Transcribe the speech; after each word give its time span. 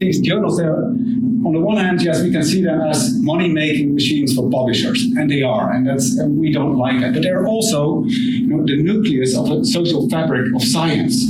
These 0.00 0.20
journals, 0.20 0.56
they're, 0.56 0.76
on 0.76 1.52
the 1.54 1.58
one 1.58 1.76
hand, 1.76 2.00
yes, 2.02 2.22
we 2.22 2.30
can 2.30 2.44
see 2.44 2.62
them 2.62 2.80
as 2.82 3.18
money-making 3.18 3.94
machines 3.94 4.32
for 4.32 4.48
publishers, 4.48 5.02
and 5.02 5.28
they 5.28 5.42
are, 5.42 5.72
and 5.72 5.84
that's 5.84 6.16
and 6.18 6.38
we 6.38 6.52
don't 6.52 6.76
like 6.76 7.00
that. 7.00 7.14
But 7.14 7.22
they're 7.22 7.48
also 7.48 8.04
you 8.04 8.46
know, 8.46 8.64
the 8.64 8.80
nucleus 8.80 9.36
of 9.36 9.48
the 9.48 9.64
social 9.64 10.08
fabric 10.08 10.54
of 10.54 10.62
science. 10.62 11.28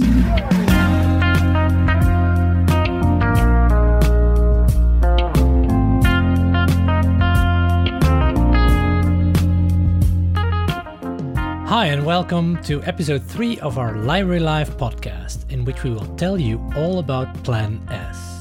Hi, 11.71 11.87
and 11.87 12.05
welcome 12.05 12.63
to 12.65 12.83
episode 12.83 13.23
3 13.23 13.61
of 13.61 13.79
our 13.79 13.97
Library 13.97 14.41
Live 14.41 14.77
podcast, 14.77 15.51
in 15.51 15.65
which 15.65 15.85
we 15.85 15.91
will 15.91 16.15
tell 16.17 16.39
you 16.39 16.63
all 16.77 16.99
about 16.99 17.33
Plan 17.45 17.81
S. 17.89 18.38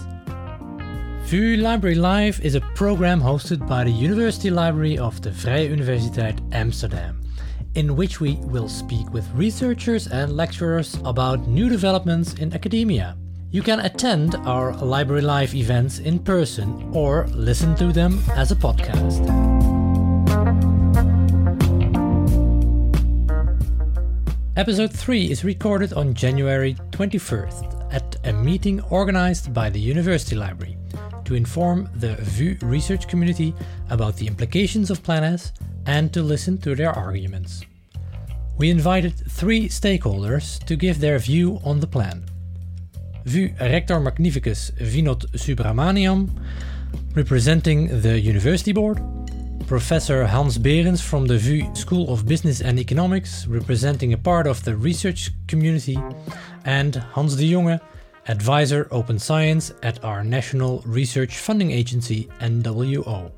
VU 1.27 1.57
Library 1.57 1.95
Live 1.95 2.39
is 2.39 2.55
a 2.55 2.61
program 2.73 3.19
hosted 3.19 3.67
by 3.67 3.83
the 3.83 3.91
University 3.91 4.49
Library 4.49 4.97
of 4.97 5.21
the 5.21 5.29
Vrije 5.29 5.75
Universiteit 5.75 6.39
Amsterdam, 6.53 7.19
in 7.75 7.97
which 7.97 8.21
we 8.21 8.35
will 8.43 8.69
speak 8.69 9.11
with 9.11 9.27
researchers 9.33 10.07
and 10.07 10.37
lecturers 10.37 10.97
about 11.03 11.45
new 11.45 11.67
developments 11.67 12.35
in 12.35 12.53
academia. 12.53 13.17
You 13.51 13.61
can 13.61 13.81
attend 13.81 14.35
our 14.45 14.71
Library 14.77 15.21
Live 15.21 15.53
events 15.53 15.99
in 15.99 16.19
person 16.19 16.89
or 16.93 17.27
listen 17.33 17.75
to 17.75 17.91
them 17.91 18.23
as 18.37 18.53
a 18.53 18.55
podcast. 18.55 19.27
Episode 24.55 24.93
3 24.93 25.29
is 25.29 25.43
recorded 25.43 25.91
on 25.91 26.13
January 26.13 26.75
21st 26.91 27.93
at 27.93 28.15
a 28.23 28.31
meeting 28.31 28.79
organized 28.83 29.53
by 29.53 29.69
the 29.69 29.79
University 29.79 30.37
Library 30.37 30.76
to 31.27 31.35
inform 31.35 31.89
the 31.93 32.15
VU 32.21 32.57
research 32.61 33.07
community 33.09 33.53
about 33.89 34.15
the 34.15 34.25
implications 34.25 34.89
of 34.89 35.03
Plan 35.03 35.25
S 35.25 35.51
and 35.85 36.13
to 36.13 36.23
listen 36.23 36.57
to 36.59 36.73
their 36.73 36.91
arguments. 36.91 37.63
We 38.57 38.69
invited 38.69 39.13
three 39.29 39.67
stakeholders 39.67 40.63
to 40.65 40.77
give 40.77 40.99
their 41.01 41.19
view 41.19 41.59
on 41.65 41.81
the 41.81 41.87
plan. 41.87 42.23
VU 43.25 43.53
Rector 43.59 43.99
Magnificus 43.99 44.71
Vinod 44.79 45.29
Subramaniam, 45.33 46.29
representing 47.13 48.01
the 48.01 48.17
University 48.17 48.71
Board, 48.71 49.01
Professor 49.67 50.25
Hans 50.25 50.57
Berends 50.57 51.01
from 51.01 51.25
the 51.27 51.37
VU 51.37 51.75
School 51.75 52.09
of 52.09 52.25
Business 52.25 52.61
and 52.61 52.79
Economics, 52.79 53.45
representing 53.47 54.13
a 54.13 54.17
part 54.17 54.47
of 54.47 54.63
the 54.63 54.77
research 54.77 55.31
community, 55.47 55.99
and 56.63 56.95
Hans 56.95 57.35
de 57.35 57.51
Jonge, 57.51 57.81
Advisor 58.29 58.89
Open 58.91 59.17
Science 59.17 59.71
at 59.83 60.03
our 60.03 60.21
National 60.21 60.83
Research 60.85 61.37
Funding 61.37 61.71
Agency, 61.71 62.27
NWO. 62.41 63.31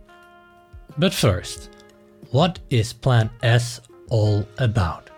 But 0.97 1.13
first, 1.13 1.69
what 2.31 2.57
is 2.71 2.91
Plan 2.91 3.29
S 3.43 3.81
all 4.09 4.47
about? 4.57 5.11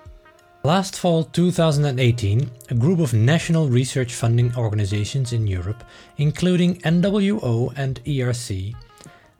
Last 0.66 0.97
fall 0.97 1.23
2018, 1.23 2.52
a 2.69 2.73
group 2.73 2.99
of 2.99 3.14
national 3.14 3.69
research 3.69 4.14
funding 4.14 4.53
organizations 4.58 5.31
in 5.31 5.47
Europe, 5.47 5.86
including 6.17 6.75
NWO 6.81 7.73
and 7.77 8.03
ERC, 8.03 8.75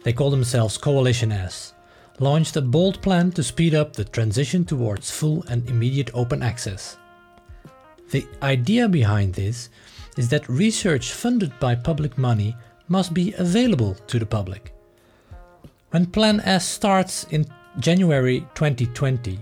they 0.04 0.14
call 0.14 0.32
themselves 0.32 0.78
Coalition 0.78 1.34
S, 1.34 1.74
launched 2.20 2.56
a 2.56 2.62
bold 2.62 3.02
plan 3.02 3.32
to 3.34 3.44
speed 3.44 3.76
up 3.76 3.94
the 3.94 4.06
transition 4.06 4.64
towards 4.64 5.12
full 5.12 5.44
and 5.50 5.70
immediate 5.70 6.09
open 6.14 6.42
access. 6.42 6.98
The 8.12 8.26
idea 8.42 8.88
behind 8.88 9.34
this 9.34 9.70
is 10.17 10.30
that 10.30 10.48
research 10.50 11.14
funded 11.14 11.58
by 11.59 11.76
public 11.76 12.17
money 12.17 12.56
must 12.88 13.14
be 13.14 13.34
available 13.38 13.95
to 14.08 14.20
the 14.20 14.26
public. 14.26 14.73
When 15.92 16.06
Plan 16.06 16.40
S 16.42 16.68
starts 16.68 17.26
in 17.31 17.45
January 17.80 18.42
2020, 18.56 19.40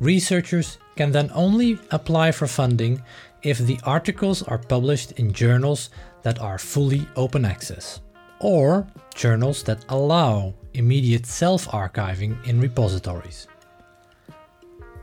researchers 0.00 0.78
can 0.96 1.12
then 1.12 1.30
only 1.34 1.78
apply 1.90 2.32
for 2.32 2.46
funding 2.46 3.02
if 3.42 3.58
the 3.58 3.78
articles 3.84 4.42
are 4.42 4.58
published 4.58 5.12
in 5.12 5.32
journals 5.32 5.90
that 6.22 6.40
are 6.40 6.58
fully 6.58 7.06
open 7.16 7.44
access, 7.44 8.00
or 8.40 8.86
journals 9.14 9.62
that 9.62 9.84
allow 9.88 10.52
immediate 10.74 11.26
self 11.26 11.66
archiving 11.68 12.36
in 12.46 12.60
repositories. 12.60 13.46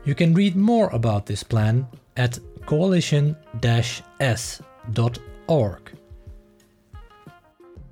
You 0.04 0.14
can 0.14 0.34
read 0.34 0.56
more 0.56 0.88
about 0.90 1.26
this 1.26 1.42
plan 1.42 1.86
at 2.16 2.38
coalition 2.66 3.36
s 4.20 4.62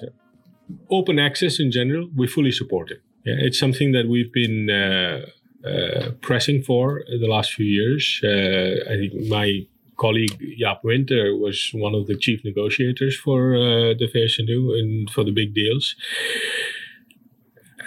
Open 0.89 1.19
access 1.19 1.59
in 1.59 1.69
general, 1.69 2.09
we 2.15 2.27
fully 2.27 2.51
support 2.51 2.91
it. 2.91 3.01
Yeah, 3.25 3.35
it's 3.37 3.59
something 3.59 3.91
that 3.91 4.07
we've 4.07 4.33
been 4.33 4.69
uh, 4.69 5.25
uh, 5.67 6.11
pressing 6.21 6.63
for 6.63 7.03
the 7.07 7.27
last 7.27 7.53
few 7.53 7.65
years. 7.65 8.19
Uh, 8.23 8.91
I 8.91 8.95
think 8.97 9.13
my 9.27 9.67
colleague 9.97 10.39
Jaap 10.59 10.83
Winter 10.83 11.35
was 11.35 11.69
one 11.73 11.93
of 11.93 12.07
the 12.07 12.17
chief 12.17 12.43
negotiators 12.43 13.15
for 13.15 13.55
uh, 13.55 13.93
the 13.99 14.07
VSNU 14.13 14.79
and 14.79 15.09
for 15.11 15.23
the 15.23 15.31
big 15.31 15.53
deals. 15.53 15.95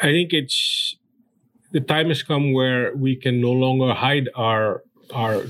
I 0.03 0.09
think 0.09 0.32
it's 0.32 0.97
the 1.72 1.81
time 1.81 2.09
has 2.09 2.22
come 2.22 2.53
where 2.53 2.94
we 2.94 3.16
can 3.16 3.41
no 3.41 3.53
longer 3.53 3.94
hide 3.94 4.28
our 4.34 4.82
our 5.12 5.44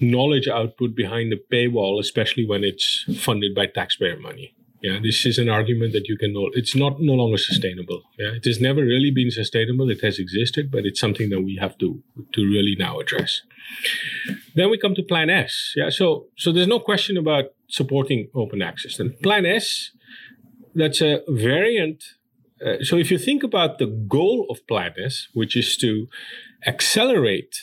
knowledge 0.00 0.48
output 0.48 0.94
behind 0.94 1.32
the 1.32 1.40
paywall, 1.52 2.00
especially 2.00 2.46
when 2.46 2.64
it's 2.64 3.04
funded 3.18 3.54
by 3.54 3.66
taxpayer 3.66 4.18
money. 4.18 4.54
Yeah, 4.82 4.98
this 5.00 5.24
is 5.24 5.38
an 5.38 5.48
argument 5.48 5.92
that 5.92 6.08
you 6.08 6.16
can 6.18 6.32
know. 6.32 6.50
It's 6.54 6.74
not 6.74 7.00
no 7.00 7.12
longer 7.14 7.38
sustainable. 7.38 8.02
Yeah, 8.18 8.32
it 8.32 8.44
has 8.44 8.60
never 8.60 8.82
really 8.82 9.12
been 9.12 9.30
sustainable. 9.30 9.88
It 9.90 10.00
has 10.02 10.18
existed, 10.18 10.72
but 10.72 10.84
it's 10.84 10.98
something 10.98 11.30
that 11.30 11.42
we 11.42 11.56
have 11.60 11.78
to 11.78 12.02
to 12.32 12.40
really 12.44 12.74
now 12.76 12.98
address. 12.98 13.42
Then 14.56 14.70
we 14.70 14.78
come 14.78 14.96
to 14.96 15.02
Plan 15.04 15.30
S. 15.30 15.72
Yeah, 15.76 15.90
so 15.90 16.26
so 16.36 16.50
there's 16.50 16.66
no 16.66 16.80
question 16.80 17.16
about 17.16 17.44
supporting 17.68 18.28
open 18.34 18.60
access. 18.60 18.98
And 18.98 19.16
Plan 19.20 19.46
S, 19.46 19.92
that's 20.74 21.00
a 21.00 21.22
variant 21.28 22.02
uh, 22.64 22.82
so 22.82 22.96
if 22.96 23.10
you 23.10 23.18
think 23.18 23.42
about 23.42 23.78
the 23.78 23.86
goal 23.86 24.46
of 24.50 24.66
Plan 24.66 24.92
S, 24.96 25.28
which 25.34 25.56
is 25.56 25.76
to 25.78 26.08
accelerate, 26.66 27.54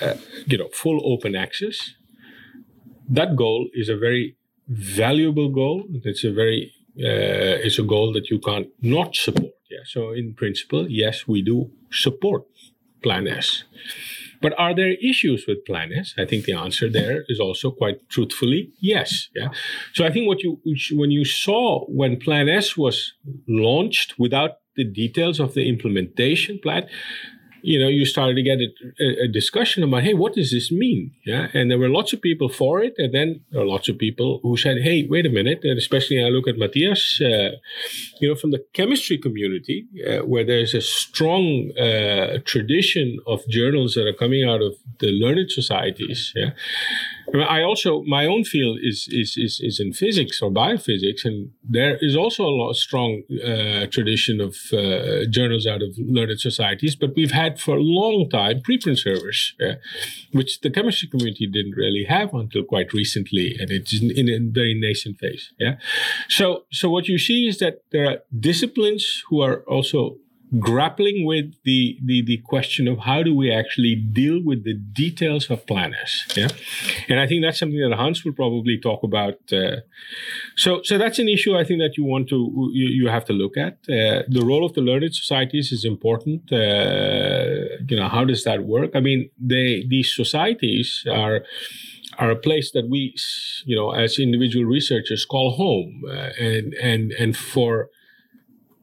uh, 0.00 0.14
you 0.46 0.58
know, 0.58 0.68
full 0.72 1.00
open 1.04 1.34
access, 1.36 1.94
that 3.08 3.36
goal 3.36 3.68
is 3.74 3.88
a 3.88 3.96
very 3.96 4.36
valuable 4.68 5.48
goal. 5.48 5.84
It's 6.04 6.24
a 6.24 6.32
very 6.32 6.72
uh, 6.98 7.64
it's 7.66 7.78
a 7.78 7.82
goal 7.82 8.12
that 8.12 8.30
you 8.30 8.38
can't 8.38 8.68
not 8.82 9.14
support. 9.14 9.54
Yeah. 9.70 9.84
So 9.84 10.12
in 10.12 10.34
principle, 10.34 10.86
yes, 10.88 11.28
we 11.28 11.42
do 11.42 11.70
support 11.90 12.44
Plan 13.02 13.28
S. 13.28 13.64
But 14.40 14.54
are 14.58 14.74
there 14.74 14.94
issues 15.02 15.46
with 15.46 15.64
Plan 15.66 15.92
S? 15.92 16.14
I 16.18 16.24
think 16.24 16.44
the 16.44 16.54
answer 16.54 16.88
there 16.88 17.24
is 17.28 17.38
also 17.38 17.70
quite 17.70 18.08
truthfully 18.08 18.72
yes. 18.80 19.28
Yeah. 19.34 19.48
So 19.92 20.04
I 20.04 20.10
think 20.10 20.26
what 20.26 20.42
you 20.42 20.60
when 20.92 21.10
you 21.10 21.24
saw 21.24 21.84
when 21.86 22.18
Plan 22.18 22.48
S 22.48 22.76
was 22.76 23.12
launched 23.46 24.18
without 24.18 24.52
the 24.76 24.84
details 24.84 25.40
of 25.40 25.54
the 25.54 25.68
implementation 25.68 26.58
plan, 26.58 26.88
you 27.62 27.78
know, 27.78 27.88
you 27.88 28.04
started 28.04 28.34
to 28.34 28.42
get 28.42 28.58
a, 29.00 29.24
a, 29.24 29.28
discussion 29.28 29.82
about, 29.82 30.02
hey, 30.02 30.14
what 30.14 30.34
does 30.34 30.50
this 30.50 30.70
mean? 30.70 31.12
Yeah, 31.24 31.48
and 31.52 31.70
there 31.70 31.78
were 31.78 31.88
lots 31.88 32.12
of 32.12 32.20
people 32.20 32.48
for 32.48 32.80
it, 32.80 32.94
and 32.98 33.14
then 33.14 33.40
there 33.50 33.62
are 33.62 33.66
lots 33.66 33.88
of 33.88 33.98
people 33.98 34.40
who 34.42 34.56
said, 34.56 34.78
hey, 34.82 35.06
wait 35.08 35.26
a 35.26 35.30
minute. 35.30 35.60
And 35.62 35.78
especially 35.78 36.24
I 36.24 36.28
look 36.28 36.48
at 36.48 36.58
Matthias, 36.58 37.20
uh, 37.20 37.56
you 38.20 38.28
know, 38.28 38.34
from 38.34 38.50
the 38.50 38.64
chemistry 38.72 39.18
community, 39.18 39.86
uh, 40.06 40.24
where 40.26 40.44
there's 40.44 40.74
a 40.74 40.80
strong 40.80 41.72
uh, 41.78 42.38
tradition 42.44 43.18
of 43.26 43.46
journals 43.48 43.94
that 43.94 44.06
are 44.06 44.12
coming 44.12 44.48
out 44.48 44.62
of 44.62 44.74
the 44.98 45.08
learned 45.08 45.50
societies. 45.50 46.32
Yeah, 46.34 46.50
I 47.34 47.62
also 47.62 48.02
my 48.02 48.26
own 48.26 48.44
field 48.44 48.78
is 48.82 49.08
is 49.10 49.36
is, 49.36 49.60
is 49.60 49.80
in 49.80 49.92
physics 49.92 50.42
or 50.42 50.50
biophysics, 50.50 51.24
and 51.24 51.50
there 51.62 51.96
is 52.00 52.16
also 52.16 52.44
a 52.44 52.50
lot, 52.50 52.74
strong 52.74 53.22
uh, 53.44 53.86
tradition 53.86 54.40
of 54.40 54.56
uh, 54.72 55.26
journals 55.30 55.66
out 55.66 55.82
of 55.82 55.96
learned 55.98 56.40
societies. 56.40 56.96
But 56.96 57.14
we've 57.14 57.32
had 57.32 57.60
for 57.60 57.76
a 57.76 57.82
long 57.82 58.28
time 58.28 58.60
preprint 58.60 58.98
servers, 58.98 59.54
which 60.32 60.60
the 60.60 60.70
chemistry 60.70 61.08
community 61.08 61.46
didn't 61.46 61.76
really 61.76 62.04
have 62.04 62.34
until 62.34 62.64
quite 62.64 62.92
recently, 62.92 63.56
and 63.58 63.70
it's 63.70 63.92
in, 63.92 64.10
in 64.10 64.28
a 64.28 64.38
very 64.50 64.74
nascent 64.74 65.18
phase. 65.18 65.52
Yeah, 65.58 65.76
so 66.28 66.64
so 66.70 66.90
what 66.90 67.08
you 67.08 67.18
see 67.18 67.46
is 67.46 67.58
that 67.58 67.82
there 67.90 68.10
are 68.10 68.18
disciplines 68.38 69.22
who 69.28 69.40
are 69.40 69.60
also 69.62 70.16
grappling 70.58 71.24
with 71.24 71.52
the, 71.64 71.98
the 72.04 72.22
the 72.22 72.38
question 72.38 72.88
of 72.88 72.98
how 73.00 73.22
do 73.22 73.34
we 73.34 73.52
actually 73.52 73.94
deal 73.94 74.42
with 74.44 74.64
the 74.64 74.74
details 74.74 75.48
of 75.50 75.64
Plan 75.66 75.94
S 75.94 76.26
yeah? 76.36 76.48
And 77.08 77.20
i 77.20 77.26
think 77.26 77.42
that's 77.42 77.58
something 77.58 77.80
that 77.80 77.96
hans 77.96 78.24
will 78.24 78.32
probably 78.32 78.78
talk 78.78 79.02
about 79.02 79.38
uh, 79.52 79.76
so 80.56 80.80
so 80.82 80.98
that's 80.98 81.18
an 81.18 81.28
issue 81.28 81.56
i 81.56 81.64
think 81.64 81.80
that 81.80 81.96
you 81.96 82.04
want 82.04 82.28
to 82.28 82.70
you, 82.72 82.86
you 82.88 83.08
have 83.08 83.24
to 83.26 83.32
look 83.32 83.56
at. 83.56 83.74
Uh, 83.88 84.22
the 84.28 84.42
role 84.44 84.64
of 84.64 84.72
the 84.74 84.80
learned 84.80 85.14
societies 85.14 85.72
is 85.72 85.84
important 85.84 86.52
uh, 86.52 87.70
you 87.88 87.96
know 87.96 88.08
how 88.08 88.24
does 88.24 88.44
that 88.44 88.64
work? 88.64 88.90
I 88.94 89.00
mean 89.00 89.30
they 89.38 89.84
these 89.88 90.14
societies 90.14 91.04
are 91.10 91.44
are 92.18 92.30
a 92.30 92.36
place 92.36 92.72
that 92.72 92.88
we 92.88 93.14
you 93.64 93.76
know 93.76 93.92
as 93.92 94.18
individual 94.18 94.64
researchers 94.64 95.24
call 95.24 95.52
home 95.52 96.02
uh, 96.08 96.30
and 96.40 96.74
and 96.74 97.12
and 97.12 97.36
for 97.36 97.88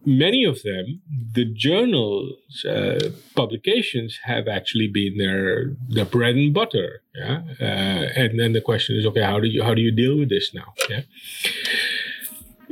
many 0.08 0.46
of 0.46 0.64
them, 0.64 1.02
the 1.34 1.44
journals 1.44 2.64
uh, 2.66 3.12
publications 3.36 4.20
have 4.24 4.48
actually 4.48 4.88
been 4.88 5.18
their 5.18 5.76
their 5.90 6.06
bread 6.06 6.36
and 6.36 6.54
butter. 6.54 7.02
Yeah, 7.14 7.42
uh, 7.60 8.22
and 8.22 8.40
then 8.40 8.54
the 8.54 8.62
question 8.62 8.96
is, 8.96 9.06
okay, 9.06 9.22
how 9.22 9.40
do 9.40 9.48
you 9.48 9.62
how 9.64 9.74
do 9.76 9.82
you 9.82 9.92
deal 9.92 10.18
with 10.18 10.30
this 10.30 10.54
now? 10.54 10.74
Yeah, 10.90 11.02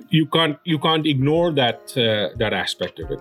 you 0.10 0.26
can't 0.26 0.58
you 0.64 0.80
can't 0.80 1.06
ignore 1.06 1.52
that 1.52 1.80
uh, 1.98 2.36
that 2.38 2.54
aspect 2.54 3.00
of 3.00 3.12
it. 3.12 3.20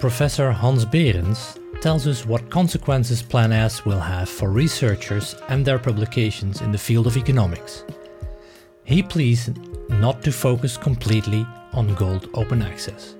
Professor 0.00 0.50
Hans 0.50 0.84
Berends 0.84 1.58
tells 1.80 2.06
us 2.06 2.24
what 2.24 2.50
consequences 2.50 3.22
Plan 3.22 3.52
S 3.52 3.84
will 3.84 4.00
have 4.00 4.28
for 4.28 4.50
researchers 4.50 5.36
and 5.48 5.64
their 5.64 5.78
publications 5.78 6.62
in 6.62 6.72
the 6.72 6.78
field 6.78 7.06
of 7.06 7.16
economics. 7.16 7.84
He 8.84 9.02
pleads 9.02 9.50
not 9.88 10.22
to 10.22 10.32
focus 10.32 10.76
completely 10.76 11.46
on 11.76 11.94
Gold 11.94 12.28
Open 12.34 12.62
Access. 12.62 13.14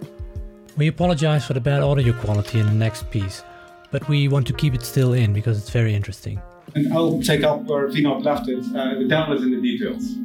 We 0.77 0.89
apologize 0.89 1.47
for 1.47 1.53
the 1.53 1.61
bad 1.61 1.83
audio 1.83 2.13
quality 2.13 2.59
in 2.59 2.67
the 2.67 2.73
next 2.73 3.11
piece, 3.11 3.43
but 3.91 4.09
we 4.09 4.29
want 4.29 4.47
to 4.49 4.53
keep 4.53 4.75
it 4.75 4.83
still 4.83 5.13
in 5.13 5.33
because 5.33 5.59
it's 5.59 5.71
very 5.71 5.95
interesting. 5.95 6.41
And 6.75 6.93
I'll 6.93 7.21
take 7.23 7.45
up 7.45 7.63
where 7.63 7.89
Vinod 7.89 8.25
left 8.25 8.49
it. 8.49 8.65
Uh, 8.75 8.99
the 8.99 9.07
devil 9.09 9.37
is 9.37 9.43
in 9.43 9.51
the 9.53 9.61
details. 9.61 10.17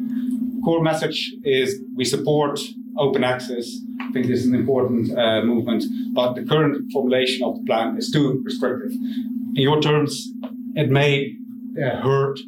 Core 0.63 0.81
message 0.81 1.33
is 1.43 1.81
we 1.95 2.05
support 2.05 2.59
open 2.97 3.23
access. 3.23 3.79
I 4.01 4.11
think 4.11 4.27
this 4.27 4.39
is 4.39 4.47
an 4.47 4.55
important 4.55 5.17
uh, 5.17 5.43
movement, 5.43 5.83
but 6.13 6.33
the 6.33 6.43
current 6.43 6.91
formulation 6.91 7.43
of 7.43 7.59
the 7.59 7.65
plan 7.65 7.97
is 7.97 8.11
too 8.11 8.41
restrictive. 8.43 8.91
In 8.91 9.63
your 9.69 9.81
terms, 9.81 10.31
it 10.75 10.89
may 10.89 11.35
uh, 11.81 12.01
hurt. 12.01 12.39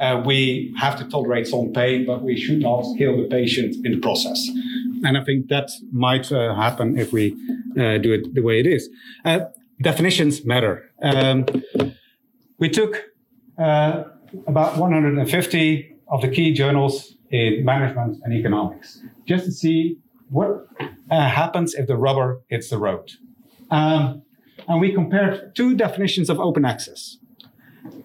Uh, 0.00 0.22
we 0.24 0.74
have 0.78 0.98
to 0.98 1.04
tolerate 1.04 1.46
some 1.46 1.72
pain, 1.72 2.06
but 2.06 2.22
we 2.22 2.38
should 2.40 2.60
not 2.60 2.84
kill 2.96 3.18
the 3.18 3.28
patient 3.28 3.76
in 3.84 3.92
the 3.92 3.98
process. 3.98 4.48
And 5.04 5.16
I 5.16 5.24
think 5.24 5.48
that 5.48 5.70
might 5.92 6.30
uh, 6.30 6.54
happen 6.54 6.98
if 6.98 7.12
we 7.12 7.32
uh, 7.78 7.98
do 7.98 8.12
it 8.12 8.34
the 8.34 8.42
way 8.42 8.60
it 8.60 8.66
is. 8.66 8.88
Uh, 9.24 9.40
definitions 9.80 10.44
matter. 10.44 10.90
Um, 11.02 11.46
we 12.58 12.68
took 12.68 13.10
uh, 13.58 14.04
about 14.46 14.76
150 14.76 15.96
of 16.08 16.20
the 16.22 16.28
key 16.28 16.52
journals 16.52 17.14
in 17.30 17.64
management 17.64 18.18
and 18.24 18.34
economics 18.34 19.00
just 19.26 19.44
to 19.44 19.52
see 19.52 19.98
what 20.28 20.66
uh, 21.10 21.28
happens 21.28 21.74
if 21.74 21.86
the 21.86 21.96
rubber 21.96 22.40
hits 22.48 22.68
the 22.70 22.78
road. 22.78 23.10
Um, 23.70 24.22
and 24.68 24.80
we 24.80 24.92
compared 24.92 25.54
two 25.54 25.74
definitions 25.74 26.28
of 26.28 26.38
open 26.38 26.64
access 26.64 27.16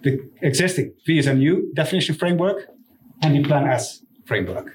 the 0.04 0.20
existing 0.42 0.94
VSNU 1.08 1.74
definition 1.74 2.16
framework 2.16 2.70
and 3.22 3.36
the 3.36 3.44
Plan 3.48 3.68
S 3.68 4.02
framework. 4.26 4.72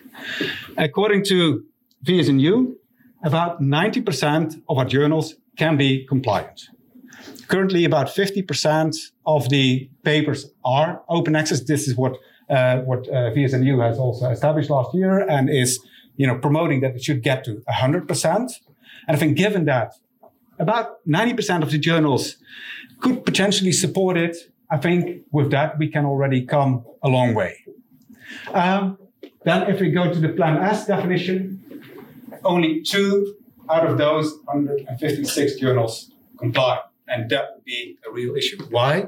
According 0.77 1.25
to 1.27 1.65
VSNU, 2.07 2.75
about 3.23 3.61
90% 3.61 4.63
of 4.69 4.79
our 4.79 4.85
journals 4.85 5.35
can 5.57 5.77
be 5.77 6.07
compliant. 6.07 6.69
Currently, 7.49 7.85
about 7.85 8.07
50% 8.09 8.97
of 9.27 9.49
the 9.51 9.91
papers 10.05 10.51
are 10.65 11.03
open 11.09 11.37
access. 11.37 11.61
This 11.65 11.89
is 11.89 11.97
what 11.97 12.17
uh, 12.49 12.79
what 12.79 13.07
uh, 13.09 13.31
VSNU 13.37 13.81
has 13.87 13.97
also 13.99 14.29
established 14.29 14.71
last 14.71 14.93
year 14.93 15.21
and 15.29 15.49
is 15.49 15.79
you 16.17 16.27
know 16.27 16.37
promoting 16.37 16.81
that 16.81 16.97
it 16.97 17.03
should 17.03 17.23
get 17.23 17.45
to 17.45 17.63
100%. 17.69 18.27
And 19.07 19.17
I 19.17 19.17
think 19.17 19.37
given 19.37 19.67
that 19.67 19.95
about 20.59 21.07
90% 21.07 21.63
of 21.63 21.71
the 21.71 21.79
journals 21.79 22.37
could 23.01 23.25
potentially 23.25 23.73
support 23.73 24.17
it, 24.17 24.37
I 24.71 24.79
think 24.79 25.23
with 25.33 25.51
that 25.51 25.79
we 25.79 25.89
can 25.89 26.05
already 26.05 26.45
come 26.45 26.85
a 27.03 27.09
long 27.09 27.35
way. 27.35 27.65
Um, 28.53 28.99
then 29.45 29.71
if 29.71 29.81
we 29.81 29.91
go 29.91 30.13
to 30.13 30.19
the 30.19 30.29
Plan 30.31 30.59
S 30.59 30.87
definition, 30.87 31.60
only 32.45 32.83
two 32.83 33.37
out 33.69 33.87
of 33.87 33.99
those 33.99 34.39
156 34.45 35.57
journals 35.57 36.13
comply. 36.39 36.81
And 37.09 37.31
that 37.31 37.55
would 37.55 37.65
be 37.65 37.99
a 38.09 38.13
real 38.13 38.37
issue. 38.37 38.59
Why? 38.71 39.07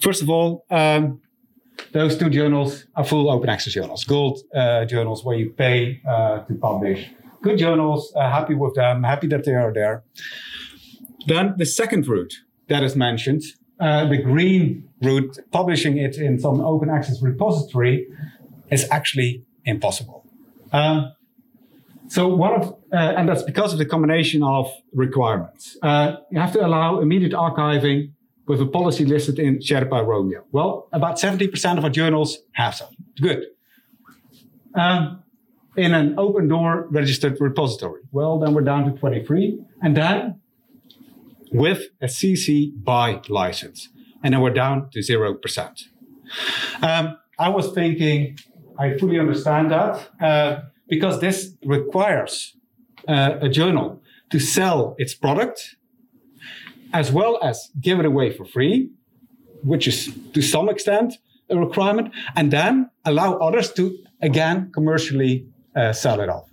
First 0.00 0.22
of 0.22 0.30
all, 0.30 0.64
um, 0.70 1.20
those 1.92 2.16
two 2.16 2.30
journals 2.30 2.86
are 2.94 3.04
full 3.04 3.30
open 3.30 3.48
access 3.48 3.72
journals, 3.72 4.04
gold 4.04 4.40
uh, 4.54 4.84
journals 4.84 5.24
where 5.24 5.36
you 5.36 5.50
pay 5.50 6.00
uh, 6.08 6.40
to 6.40 6.54
publish. 6.54 7.08
Good 7.42 7.58
journals, 7.58 8.12
uh, 8.16 8.30
happy 8.30 8.54
with 8.54 8.74
them, 8.74 9.02
happy 9.02 9.26
that 9.28 9.44
they 9.44 9.54
are 9.54 9.72
there. 9.72 10.04
Then 11.26 11.54
the 11.56 11.66
second 11.66 12.06
route 12.06 12.34
that 12.68 12.82
is 12.82 12.96
mentioned, 12.96 13.42
uh, 13.78 14.06
the 14.06 14.18
green 14.18 14.88
route, 15.02 15.38
publishing 15.52 15.98
it 15.98 16.16
in 16.16 16.38
some 16.38 16.60
open 16.60 16.88
access 16.88 17.22
repository, 17.22 18.06
is 18.70 18.88
actually 18.90 19.44
impossible. 19.64 20.15
Um, 20.76 21.12
so 22.08 22.28
one 22.28 22.54
of, 22.60 22.68
uh, 22.92 22.96
and 23.16 23.28
that's 23.28 23.42
because 23.42 23.72
of 23.72 23.78
the 23.78 23.86
combination 23.86 24.42
of 24.42 24.70
requirements. 24.92 25.76
Uh, 25.82 26.16
you 26.30 26.38
have 26.38 26.52
to 26.52 26.64
allow 26.64 27.00
immediate 27.00 27.32
archiving 27.32 28.12
with 28.46 28.60
a 28.60 28.66
policy 28.66 29.04
listed 29.04 29.38
in 29.38 29.58
Sherpa 29.58 30.06
Romeo. 30.06 30.44
Well, 30.52 30.88
about 30.92 31.16
70% 31.16 31.78
of 31.78 31.84
our 31.84 31.90
journals 31.90 32.38
have 32.52 32.74
so. 32.74 32.88
Good. 33.20 33.46
Um, 34.74 35.22
in 35.76 35.94
an 35.94 36.14
OpenDOAR 36.16 36.86
registered 36.90 37.40
repository. 37.40 38.02
Well, 38.12 38.38
then 38.38 38.54
we're 38.54 38.62
down 38.62 38.84
to 38.90 38.98
23. 38.98 39.58
And 39.82 39.96
then 39.96 40.40
with 41.50 41.88
a 42.00 42.06
CC 42.06 42.72
BY 42.84 43.22
license. 43.28 43.88
And 44.22 44.32
then 44.32 44.40
we're 44.40 44.50
down 44.50 44.90
to 44.90 45.00
0%. 45.00 45.82
Um, 46.82 47.18
I 47.38 47.48
was 47.48 47.72
thinking, 47.72 48.38
I 48.78 48.96
fully 48.98 49.18
understand 49.18 49.70
that. 49.70 50.08
Uh, 50.20 50.60
because 50.88 51.20
this 51.20 51.54
requires 51.64 52.56
uh, 53.08 53.38
a 53.40 53.48
journal 53.48 54.02
to 54.30 54.38
sell 54.38 54.94
its 54.98 55.14
product 55.14 55.76
as 56.92 57.12
well 57.12 57.38
as 57.42 57.70
give 57.80 57.98
it 57.98 58.06
away 58.06 58.30
for 58.30 58.44
free, 58.44 58.90
which 59.62 59.88
is 59.88 60.14
to 60.32 60.40
some 60.40 60.68
extent 60.68 61.14
a 61.50 61.56
requirement, 61.56 62.12
and 62.34 62.50
then 62.50 62.90
allow 63.04 63.34
others 63.38 63.72
to 63.72 63.96
again 64.22 64.70
commercially 64.72 65.46
uh, 65.76 65.92
sell 65.92 66.20
it 66.20 66.28
off. 66.28 66.48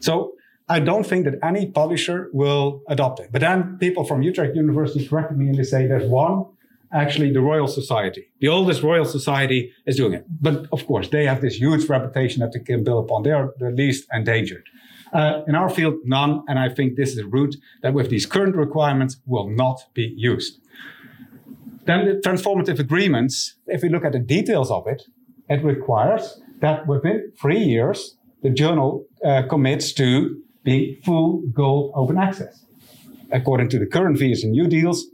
So 0.00 0.32
I 0.68 0.78
don't 0.80 1.04
think 1.04 1.24
that 1.24 1.34
any 1.42 1.66
publisher 1.66 2.30
will 2.32 2.82
adopt 2.88 3.20
it. 3.20 3.30
But 3.32 3.40
then 3.40 3.76
people 3.78 4.04
from 4.04 4.22
Utrecht 4.22 4.54
University 4.54 5.06
corrected 5.06 5.36
me 5.36 5.48
and 5.48 5.58
they 5.58 5.64
say 5.64 5.86
there's 5.86 6.08
one 6.08 6.46
actually 6.92 7.32
the 7.32 7.40
Royal 7.40 7.66
Society. 7.66 8.28
The 8.40 8.48
oldest 8.48 8.82
Royal 8.82 9.04
Society 9.04 9.72
is 9.86 9.96
doing 9.96 10.14
it. 10.14 10.24
But 10.40 10.66
of 10.72 10.86
course, 10.86 11.08
they 11.08 11.26
have 11.26 11.40
this 11.40 11.56
huge 11.56 11.88
reputation 11.88 12.40
that 12.40 12.52
they 12.52 12.60
can 12.60 12.84
build 12.84 13.04
upon. 13.04 13.22
They 13.22 13.32
are 13.32 13.54
the 13.58 13.70
least 13.70 14.06
endangered. 14.12 14.64
Uh, 15.12 15.42
in 15.48 15.54
our 15.54 15.68
field, 15.68 15.94
none. 16.04 16.42
And 16.48 16.58
I 16.58 16.68
think 16.68 16.96
this 16.96 17.10
is 17.12 17.18
a 17.18 17.26
route 17.26 17.56
that 17.82 17.94
with 17.94 18.10
these 18.10 18.26
current 18.26 18.56
requirements 18.56 19.16
will 19.26 19.48
not 19.48 19.80
be 19.94 20.14
used. 20.16 20.60
Then 21.84 22.06
the 22.06 22.20
transformative 22.24 22.78
agreements, 22.78 23.56
if 23.66 23.82
we 23.82 23.88
look 23.88 24.04
at 24.04 24.12
the 24.12 24.18
details 24.18 24.70
of 24.70 24.86
it, 24.86 25.02
it 25.48 25.64
requires 25.64 26.40
that 26.60 26.86
within 26.86 27.32
three 27.40 27.58
years, 27.58 28.16
the 28.42 28.50
journal 28.50 29.06
uh, 29.24 29.42
commits 29.48 29.92
to 29.94 30.40
be 30.62 31.00
full 31.04 31.42
gold 31.52 31.92
open 31.94 32.18
access. 32.18 32.64
According 33.32 33.68
to 33.70 33.78
the 33.78 33.86
current 33.86 34.18
VSNU 34.18 34.68
deals, 34.68 35.06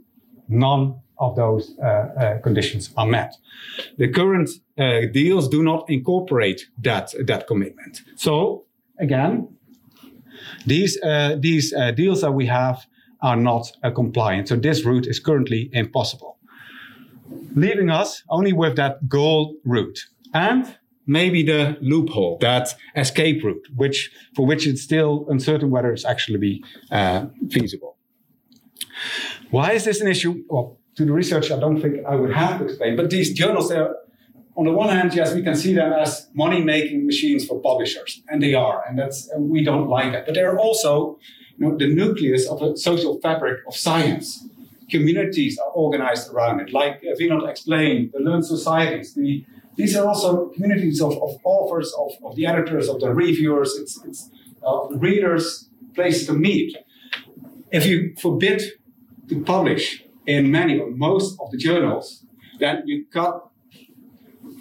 none 0.47 0.99
of 1.19 1.35
those 1.35 1.75
uh, 1.79 1.85
uh, 1.85 2.39
conditions 2.39 2.91
are 2.95 3.05
met. 3.05 3.35
The 3.97 4.07
current 4.07 4.49
uh, 4.77 5.01
deals 5.11 5.47
do 5.49 5.63
not 5.63 5.89
incorporate 5.89 6.67
that, 6.83 7.13
that 7.25 7.47
commitment. 7.47 8.01
So 8.15 8.65
again, 8.99 9.49
these, 10.65 10.99
these 11.39 11.73
deals 11.95 12.21
that 12.21 12.31
we 12.31 12.45
have 12.45 12.85
are 13.21 13.35
not 13.35 13.71
compliant. 13.95 14.47
So 14.47 14.55
this 14.55 14.85
route 14.85 15.07
is 15.07 15.19
currently 15.19 15.69
impossible. 15.73 16.37
leaving 17.55 17.89
us 17.89 18.23
only 18.29 18.53
with 18.53 18.75
that 18.75 19.09
gold 19.09 19.55
route 19.65 20.05
and 20.33 20.77
maybe 21.05 21.43
the 21.43 21.77
loophole, 21.81 22.37
that 22.41 22.75
escape 22.95 23.43
route, 23.43 23.67
which 23.75 24.11
for 24.35 24.45
which 24.45 24.67
it's 24.67 24.81
still 24.81 25.25
uncertain 25.29 25.69
whether 25.69 25.91
it's 25.91 26.05
actually 26.05 26.37
be 26.37 26.63
uh, 26.91 27.25
feasible. 27.49 27.97
Why 29.51 29.71
is 29.71 29.85
this 29.85 30.01
an 30.01 30.07
issue? 30.07 30.43
Well, 30.49 30.79
to 30.97 31.05
the 31.05 31.13
research, 31.13 31.51
I 31.51 31.59
don't 31.59 31.79
think 31.79 32.05
I 32.05 32.15
would 32.15 32.33
have 32.33 32.59
to 32.59 32.65
explain. 32.65 32.95
But 32.95 33.09
these 33.09 33.33
journals, 33.33 33.69
they're 33.69 33.95
on 34.55 34.65
the 34.65 34.71
one 34.71 34.89
hand, 34.89 35.13
yes, 35.13 35.35
we 35.35 35.43
can 35.43 35.55
see 35.55 35.73
them 35.73 35.93
as 35.93 36.27
money-making 36.33 37.05
machines 37.05 37.45
for 37.45 37.61
publishers, 37.61 38.23
and 38.27 38.41
they 38.41 38.55
are, 38.55 38.83
and 38.87 38.97
that's 38.97 39.29
and 39.29 39.51
we 39.51 39.63
don't 39.63 39.87
like 39.87 40.11
that. 40.13 40.25
But 40.25 40.33
they're 40.33 40.57
also, 40.57 41.19
you 41.57 41.69
know, 41.69 41.77
the 41.77 41.87
nucleus 41.87 42.47
of 42.47 42.63
a 42.63 42.75
social 42.75 43.19
fabric 43.21 43.59
of 43.67 43.75
science. 43.75 44.47
Communities 44.89 45.59
are 45.59 45.69
organized 45.71 46.31
around 46.33 46.61
it, 46.61 46.73
like 46.73 47.03
Vinod 47.19 47.47
explained, 47.47 48.11
the 48.13 48.19
learned 48.19 48.45
societies. 48.45 49.13
The, 49.13 49.45
these 49.75 49.95
are 49.95 50.07
also 50.07 50.47
communities 50.47 51.01
of, 51.01 51.11
of 51.21 51.37
authors, 51.43 51.93
of, 51.93 52.13
of 52.23 52.35
the 52.35 52.47
editors, 52.47 52.89
of 52.89 52.99
the 52.99 53.13
reviewers. 53.13 53.75
It's, 53.75 54.03
it's 54.05 54.31
uh, 54.65 54.87
readers, 54.89 55.69
place 55.93 56.25
to 56.25 56.33
meet. 56.33 56.75
If 57.69 57.85
you 57.85 58.15
forbid 58.19 58.63
to 59.29 59.43
publish 59.43 60.03
in 60.27 60.51
many 60.51 60.77
or 60.77 60.91
most 60.91 61.39
of 61.39 61.49
the 61.51 61.57
journals, 61.57 62.25
then 62.59 62.83
you 62.85 63.05
cut 63.11 63.49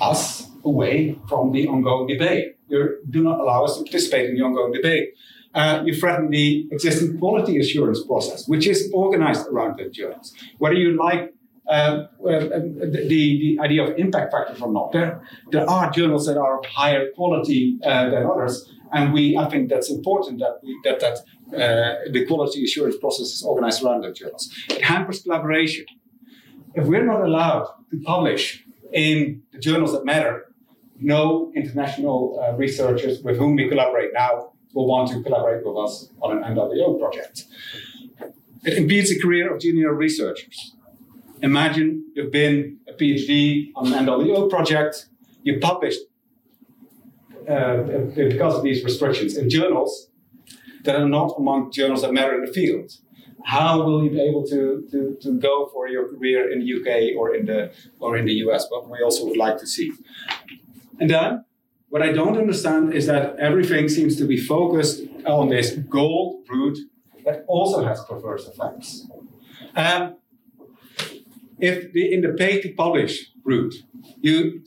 us 0.00 0.48
away 0.64 1.18
from 1.28 1.52
the 1.52 1.66
ongoing 1.66 2.06
debate. 2.06 2.56
You 2.68 2.98
do 3.10 3.22
not 3.22 3.40
allow 3.40 3.64
us 3.64 3.76
to 3.76 3.82
participate 3.82 4.30
in 4.30 4.36
the 4.36 4.42
ongoing 4.42 4.72
debate. 4.72 5.14
Uh, 5.54 5.82
you 5.86 5.94
threaten 5.94 6.30
the 6.30 6.68
existing 6.70 7.18
quality 7.18 7.58
assurance 7.58 8.04
process, 8.04 8.46
which 8.46 8.66
is 8.66 8.90
organized 8.92 9.46
around 9.46 9.78
the 9.78 9.88
journals. 9.88 10.34
Whether 10.58 10.74
you 10.74 10.96
like 10.96 11.32
uh, 11.68 12.06
the, 12.22 13.06
the 13.08 13.58
idea 13.60 13.84
of 13.84 13.98
impact 13.98 14.32
factors 14.32 14.60
or 14.60 14.72
not, 14.72 14.92
there, 14.92 15.20
there 15.50 15.68
are 15.68 15.90
journals 15.90 16.26
that 16.26 16.36
are 16.36 16.58
of 16.58 16.66
higher 16.66 17.10
quality 17.14 17.78
uh, 17.84 18.10
than 18.10 18.24
others, 18.26 18.72
and 18.92 19.12
we 19.12 19.36
I 19.36 19.48
think 19.48 19.68
that's 19.68 19.90
important 19.90 20.38
that 20.40 20.60
we, 20.62 20.78
that 20.84 21.00
that 21.00 21.18
uh, 21.52 22.10
the 22.12 22.24
quality 22.26 22.64
assurance 22.64 22.96
process 22.98 23.26
is 23.26 23.42
organized 23.42 23.82
around 23.82 24.02
those 24.02 24.18
journals. 24.18 24.52
It 24.70 24.82
hampers 24.82 25.22
collaboration. 25.22 25.86
If 26.74 26.86
we're 26.86 27.04
not 27.04 27.22
allowed 27.22 27.68
to 27.90 28.00
publish 28.02 28.64
in 28.92 29.42
the 29.52 29.58
journals 29.58 29.92
that 29.92 30.04
matter, 30.04 30.52
no 31.00 31.52
international 31.54 32.40
uh, 32.42 32.56
researchers 32.56 33.22
with 33.22 33.38
whom 33.38 33.56
we 33.56 33.68
collaborate 33.68 34.12
now 34.12 34.52
will 34.72 34.86
want 34.86 35.10
to 35.10 35.22
collaborate 35.22 35.64
with 35.66 35.76
us 35.76 36.10
on 36.20 36.36
an 36.36 36.44
NWO 36.54 36.98
project. 36.98 37.44
It 38.64 38.78
impedes 38.78 39.10
the 39.10 39.18
career 39.20 39.54
of 39.54 39.60
junior 39.60 39.94
researchers. 39.94 40.75
Imagine 41.42 42.04
you've 42.14 42.32
been 42.32 42.78
a 42.88 42.92
PhD 42.92 43.70
on 43.76 43.92
an 43.92 44.06
NWO 44.06 44.48
project, 44.48 45.08
you 45.42 45.58
published 45.60 46.00
uh, 47.48 47.76
because 48.14 48.54
of 48.54 48.62
these 48.62 48.82
restrictions 48.84 49.36
in 49.36 49.48
journals 49.48 50.10
that 50.84 50.96
are 50.96 51.08
not 51.08 51.34
among 51.38 51.70
journals 51.72 52.02
that 52.02 52.12
matter 52.12 52.34
in 52.34 52.44
the 52.44 52.52
field 52.52 52.90
how 53.46 53.80
will 53.80 54.02
you 54.02 54.10
be 54.10 54.20
able 54.20 54.44
to, 54.44 54.84
to, 54.90 55.16
to 55.20 55.38
go 55.38 55.70
for 55.72 55.86
your 55.88 56.08
career 56.08 56.50
in 56.50 56.58
the 56.58 56.74
UK 56.74 57.16
or 57.16 57.32
in 57.32 57.46
the 57.46 57.72
or 58.00 58.16
in 58.16 58.24
the 58.26 58.32
US? 58.44 58.66
But 58.68 58.90
we 58.90 58.98
also 59.02 59.24
would 59.24 59.36
like 59.36 59.58
to 59.58 59.66
see. 59.66 59.92
And 60.98 61.08
then 61.08 61.44
what 61.88 62.02
I 62.02 62.10
don't 62.10 62.36
understand 62.36 62.92
is 62.92 63.06
that 63.06 63.36
everything 63.38 63.88
seems 63.88 64.16
to 64.16 64.24
be 64.24 64.36
focused 64.36 65.02
on 65.24 65.48
this 65.48 65.76
gold 65.88 66.44
route 66.48 66.78
that 67.24 67.44
also 67.46 67.84
has 67.84 68.04
perverse 68.04 68.48
effects. 68.48 69.06
Um, 69.76 70.16
if 71.58 71.92
the, 71.92 72.12
in 72.12 72.20
the 72.20 72.30
pay 72.30 72.60
to 72.60 72.72
publish 72.74 73.30
route, 73.44 73.74
you 74.20 74.62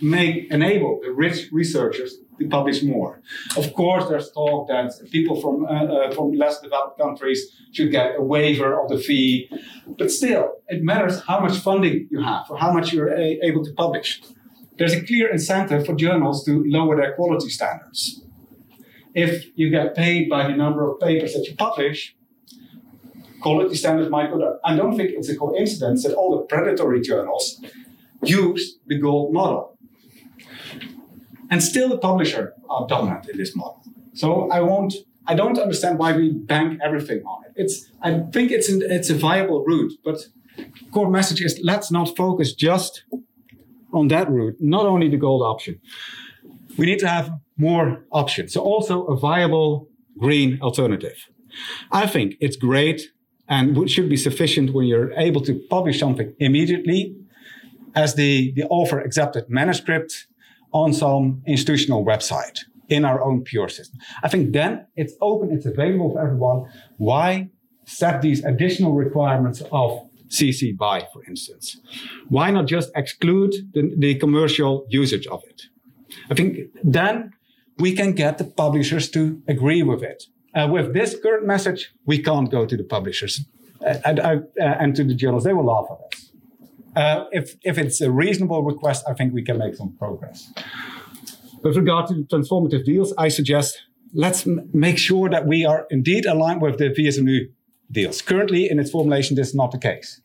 make 0.00 0.50
enable 0.50 1.00
the 1.02 1.12
rich 1.12 1.48
researchers 1.52 2.18
to 2.40 2.48
publish 2.48 2.82
more. 2.82 3.20
Of 3.56 3.74
course, 3.74 4.08
there's 4.08 4.32
talk 4.32 4.68
that 4.68 4.92
people 5.10 5.40
from 5.40 5.64
uh, 5.64 5.84
uh, 5.84 6.14
from 6.14 6.32
less 6.32 6.60
developed 6.60 6.98
countries 6.98 7.40
should 7.72 7.90
get 7.90 8.16
a 8.16 8.22
waiver 8.22 8.80
of 8.80 8.88
the 8.88 8.98
fee, 8.98 9.48
but 9.98 10.10
still, 10.10 10.44
it 10.68 10.82
matters 10.82 11.22
how 11.28 11.40
much 11.40 11.58
funding 11.58 12.08
you 12.10 12.22
have 12.22 12.50
or 12.50 12.58
how 12.58 12.72
much 12.72 12.92
you're 12.92 13.12
a- 13.12 13.38
able 13.42 13.64
to 13.64 13.72
publish. 13.74 14.22
There's 14.78 14.94
a 14.94 15.04
clear 15.04 15.30
incentive 15.30 15.86
for 15.86 15.94
journals 15.94 16.44
to 16.46 16.64
lower 16.66 16.96
their 16.96 17.12
quality 17.14 17.50
standards. 17.50 18.24
If 19.14 19.46
you 19.54 19.70
get 19.70 19.94
paid 19.94 20.30
by 20.30 20.48
the 20.48 20.56
number 20.56 20.90
of 20.90 20.98
papers 20.98 21.34
that 21.34 21.46
you 21.46 21.54
publish, 21.54 22.16
quality 23.42 23.74
standards 23.74 24.10
might 24.10 24.30
go 24.30 24.38
down. 24.38 24.58
I 24.64 24.76
don't 24.76 24.96
think 24.96 25.10
it's 25.10 25.28
a 25.28 25.36
coincidence 25.36 26.04
that 26.04 26.14
all 26.14 26.30
the 26.36 26.42
predatory 26.44 27.00
journals 27.00 27.60
use 28.22 28.78
the 28.86 28.98
gold 28.98 29.32
model 29.32 29.76
and 31.52 31.62
still 31.62 31.88
the 31.90 31.98
publisher 31.98 32.54
are 32.70 32.86
dominant 32.86 33.28
in 33.28 33.36
this 33.36 33.54
model. 33.54 33.82
So 34.14 34.50
I 34.50 34.60
won't. 34.60 34.94
I 35.26 35.34
don't 35.34 35.58
understand 35.58 35.98
why 35.98 36.10
we 36.16 36.30
bank 36.32 36.80
everything 36.82 37.22
on 37.24 37.44
it. 37.44 37.52
It's. 37.56 37.74
I 38.00 38.10
think 38.34 38.50
it's 38.50 38.68
an, 38.68 38.80
it's 38.82 39.10
a 39.10 39.14
viable 39.14 39.62
route, 39.64 39.92
but 40.02 40.18
core 40.92 41.10
message 41.10 41.40
is 41.42 41.60
let's 41.62 41.90
not 41.90 42.16
focus 42.16 42.54
just 42.54 43.04
on 43.92 44.08
that 44.08 44.30
route. 44.30 44.56
Not 44.60 44.86
only 44.86 45.08
the 45.08 45.18
gold 45.18 45.42
option. 45.42 45.80
We 46.78 46.86
need 46.86 47.00
to 47.00 47.08
have 47.08 47.30
more 47.58 48.04
options. 48.10 48.54
So 48.54 48.62
also 48.62 49.04
a 49.04 49.16
viable 49.16 49.88
green 50.18 50.58
alternative. 50.62 51.18
I 51.90 52.06
think 52.06 52.36
it's 52.40 52.56
great 52.56 53.12
and 53.48 53.90
should 53.90 54.08
be 54.08 54.16
sufficient 54.16 54.72
when 54.72 54.86
you're 54.86 55.12
able 55.12 55.40
to 55.42 55.54
publish 55.68 55.98
something 55.98 56.34
immediately 56.38 57.16
as 57.94 58.14
the, 58.14 58.52
the 58.52 58.64
author 58.64 59.00
accepted 59.00 59.48
manuscript 59.48 60.26
on 60.72 60.92
some 60.92 61.42
institutional 61.46 62.04
website 62.04 62.60
in 62.88 63.04
our 63.04 63.22
own 63.22 63.42
pure 63.42 63.68
system. 63.68 63.98
I 64.22 64.28
think 64.28 64.52
then 64.52 64.86
it's 64.96 65.14
open, 65.20 65.50
it's 65.50 65.66
available 65.66 66.12
for 66.12 66.20
everyone. 66.20 66.70
Why 66.96 67.50
set 67.84 68.22
these 68.22 68.44
additional 68.44 68.92
requirements 68.92 69.62
of 69.72 70.08
CC 70.28 70.76
BY, 70.76 71.08
for 71.12 71.22
instance? 71.24 71.78
Why 72.28 72.50
not 72.50 72.66
just 72.66 72.90
exclude 72.94 73.54
the, 73.74 73.94
the 73.96 74.14
commercial 74.14 74.86
usage 74.88 75.26
of 75.26 75.42
it? 75.44 75.62
I 76.30 76.34
think 76.34 76.70
then 76.82 77.32
we 77.78 77.94
can 77.94 78.12
get 78.12 78.38
the 78.38 78.44
publishers 78.44 79.10
to 79.10 79.42
agree 79.48 79.82
with 79.82 80.02
it. 80.02 80.24
Uh, 80.54 80.68
with 80.70 80.92
this 80.92 81.16
current 81.22 81.46
message, 81.46 81.92
we 82.04 82.22
can't 82.22 82.50
go 82.50 82.66
to 82.66 82.76
the 82.76 82.84
publishers 82.84 83.40
uh, 83.86 83.94
and, 84.04 84.20
uh, 84.20 84.36
and 84.58 84.94
to 84.96 85.04
the 85.04 85.14
journals. 85.14 85.44
They 85.44 85.52
will 85.52 85.64
laugh 85.64 85.86
at 85.90 85.98
us. 86.14 86.30
Uh, 86.94 87.24
if, 87.32 87.56
if 87.62 87.78
it's 87.78 88.00
a 88.00 88.10
reasonable 88.10 88.62
request, 88.62 89.04
I 89.08 89.14
think 89.14 89.32
we 89.32 89.42
can 89.42 89.58
make 89.58 89.74
some 89.74 89.94
progress. 89.96 90.52
With 91.62 91.76
regard 91.76 92.08
to 92.08 92.14
transformative 92.24 92.84
deals, 92.84 93.14
I 93.16 93.28
suggest 93.28 93.80
let's 94.12 94.46
m- 94.46 94.68
make 94.74 94.98
sure 94.98 95.30
that 95.30 95.46
we 95.46 95.64
are 95.64 95.86
indeed 95.90 96.26
aligned 96.26 96.60
with 96.60 96.78
the 96.78 96.90
VSNU 96.90 97.50
deals. 97.90 98.20
Currently, 98.20 98.70
in 98.70 98.78
its 98.78 98.90
formulation, 98.90 99.36
this 99.36 99.48
is 99.48 99.54
not 99.54 99.70
the 99.70 99.78
case. 99.78 100.20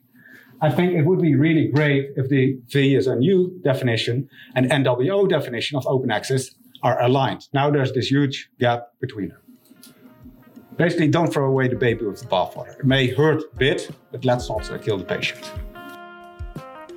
I 0.60 0.72
think 0.72 0.94
it 0.94 1.04
would 1.04 1.22
be 1.22 1.36
really 1.36 1.68
great 1.68 2.10
if 2.16 2.30
the 2.30 2.58
VSNU 2.70 3.64
definition 3.64 4.28
and 4.56 4.70
NWO 4.70 5.30
definition 5.30 5.78
of 5.78 5.86
open 5.88 6.10
access 6.12 6.50
are 6.84 7.02
aligned. 7.02 7.48
Now 7.54 7.70
there's 7.70 7.94
this 7.94 8.10
huge 8.10 8.50
gap 8.60 8.88
between 9.00 9.30
them. 9.30 9.38
Basically, 10.78 11.08
don't 11.08 11.34
throw 11.34 11.46
away 11.50 11.68
the 11.68 11.76
baby 11.76 12.06
with 12.06 12.22
the 12.22 12.28
bathwater. 12.28 12.80
It 12.80 12.86
may 12.86 13.08
hurt 13.08 13.42
a 13.42 13.58
bit, 13.58 13.90
but 14.12 14.24
let's 14.24 14.48
not 14.48 14.70
uh, 14.72 14.78
kill 14.78 14.98
the 14.98 15.04
patient. 15.04 15.52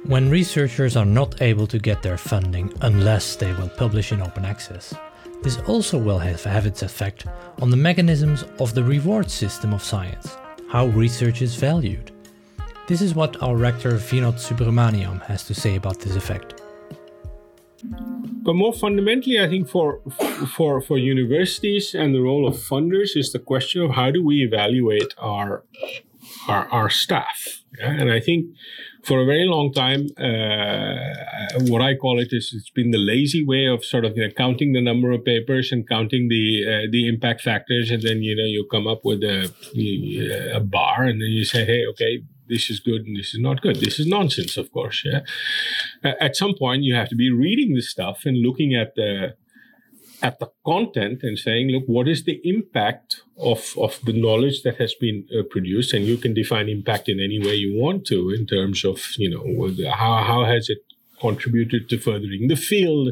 When 0.05 0.29
researchers 0.31 0.97
are 0.97 1.07
not 1.07 1.41
able 1.41 1.67
to 1.69 1.79
get 1.79 2.03
their 2.03 2.19
funding 2.19 2.73
unless 2.83 3.37
they 3.37 3.53
will 3.55 3.69
publish 3.71 4.13
in 4.13 4.21
open 4.21 4.45
access, 4.45 4.95
this 5.43 5.59
also 5.67 5.97
will 5.97 6.19
have, 6.19 6.45
have 6.45 6.67
its 6.67 6.83
effect 6.83 7.27
on 7.63 7.71
the 7.71 7.77
mechanisms 7.77 8.45
of 8.59 8.75
the 8.75 8.85
reward 8.85 9.31
system 9.31 9.73
of 9.73 9.83
science, 9.83 10.37
how 10.69 10.87
research 10.89 11.41
is 11.41 11.55
valued. 11.55 12.11
This 12.87 13.01
is 13.01 13.15
what 13.15 13.43
our 13.43 13.57
rector 13.57 13.93
Vinod 13.93 14.35
Subramaniam 14.35 15.23
has 15.23 15.45
to 15.45 15.55
say 15.55 15.77
about 15.77 16.01
this 16.01 16.17
effect. 16.17 16.61
But 18.51 18.57
more 18.57 18.73
fundamentally, 18.73 19.39
I 19.39 19.49
think 19.49 19.69
for 19.69 20.01
for 20.57 20.81
for 20.81 20.99
universities 20.99 21.95
and 21.95 22.13
the 22.13 22.21
role 22.21 22.49
of 22.49 22.57
funders 22.57 23.11
is 23.15 23.31
the 23.31 23.39
question 23.39 23.81
of 23.81 23.93
how 23.93 24.11
do 24.11 24.25
we 24.25 24.43
evaluate 24.43 25.15
our 25.19 25.63
our, 26.49 26.67
our 26.73 26.91
staff. 26.91 27.63
Yeah? 27.79 27.93
And 27.93 28.11
I 28.11 28.19
think 28.19 28.47
for 29.05 29.21
a 29.21 29.25
very 29.25 29.47
long 29.47 29.73
time, 29.73 30.09
uh, 30.19 31.61
what 31.69 31.81
I 31.81 31.95
call 31.95 32.19
it 32.19 32.33
is 32.33 32.53
it's 32.53 32.71
been 32.71 32.91
the 32.91 32.99
lazy 32.99 33.45
way 33.45 33.67
of 33.67 33.85
sort 33.85 34.05
of 34.05 34.17
you 34.17 34.27
know, 34.27 34.33
counting 34.37 34.73
the 34.73 34.83
number 34.83 35.13
of 35.13 35.25
papers 35.25 35.71
and 35.71 35.89
counting 35.89 36.27
the 36.29 36.47
uh, 36.73 36.87
the 36.91 37.07
impact 37.07 37.43
factors, 37.43 37.89
and 37.93 38.03
then 38.03 38.25
you 38.25 38.35
know 38.35 38.49
you 38.55 38.67
come 38.69 38.89
up 38.89 39.03
with 39.05 39.23
a 39.23 39.39
a 40.57 40.61
bar, 40.61 41.05
and 41.05 41.23
then 41.23 41.31
you 41.31 41.45
say, 41.45 41.65
hey, 41.65 41.87
okay, 41.91 42.25
this 42.51 42.69
is 42.69 42.81
good 42.81 43.03
and 43.07 43.17
this 43.17 43.33
is 43.35 43.41
not 43.41 43.63
good. 43.63 43.77
This 43.77 43.99
is 44.01 44.07
nonsense, 44.07 44.57
of 44.57 44.71
course. 44.73 45.03
Yeah. 45.05 45.21
At 46.27 46.37
some 46.37 46.55
point, 46.63 46.83
you 46.83 46.95
have 46.95 47.09
to 47.09 47.17
be 47.17 47.31
reading 47.31 47.75
this 47.75 47.89
stuff 47.89 48.27
and 48.27 48.37
looking 48.47 48.75
at 48.75 48.95
the 48.97 49.35
at 50.23 50.39
the 50.39 50.51
content 50.67 51.23
and 51.23 51.39
saying, 51.39 51.69
look, 51.69 51.85
what 51.87 52.07
is 52.07 52.25
the 52.25 52.41
impact 52.45 53.23
of, 53.39 53.73
of 53.79 53.99
the 54.05 54.13
knowledge 54.13 54.63
that 54.63 54.77
has 54.77 54.95
been 54.95 55.27
uh, 55.33 55.43
produced? 55.51 55.95
And 55.95 56.05
you 56.05 56.19
can 56.19 56.35
define 56.35 56.69
impact 56.69 57.09
in 57.09 57.21
any 57.21 57.41
way 57.41 57.55
you 57.55 57.81
want 57.81 58.07
to 58.09 58.31
in 58.31 58.47
terms 58.47 58.85
of, 58.85 58.99
you 59.17 59.31
know, 59.31 59.91
how, 59.91 60.23
how 60.23 60.45
has 60.45 60.69
it 60.69 60.79
contributed 61.21 61.89
to 61.89 61.99
furthering 61.99 62.49
the 62.49 62.57
field? 62.57 63.11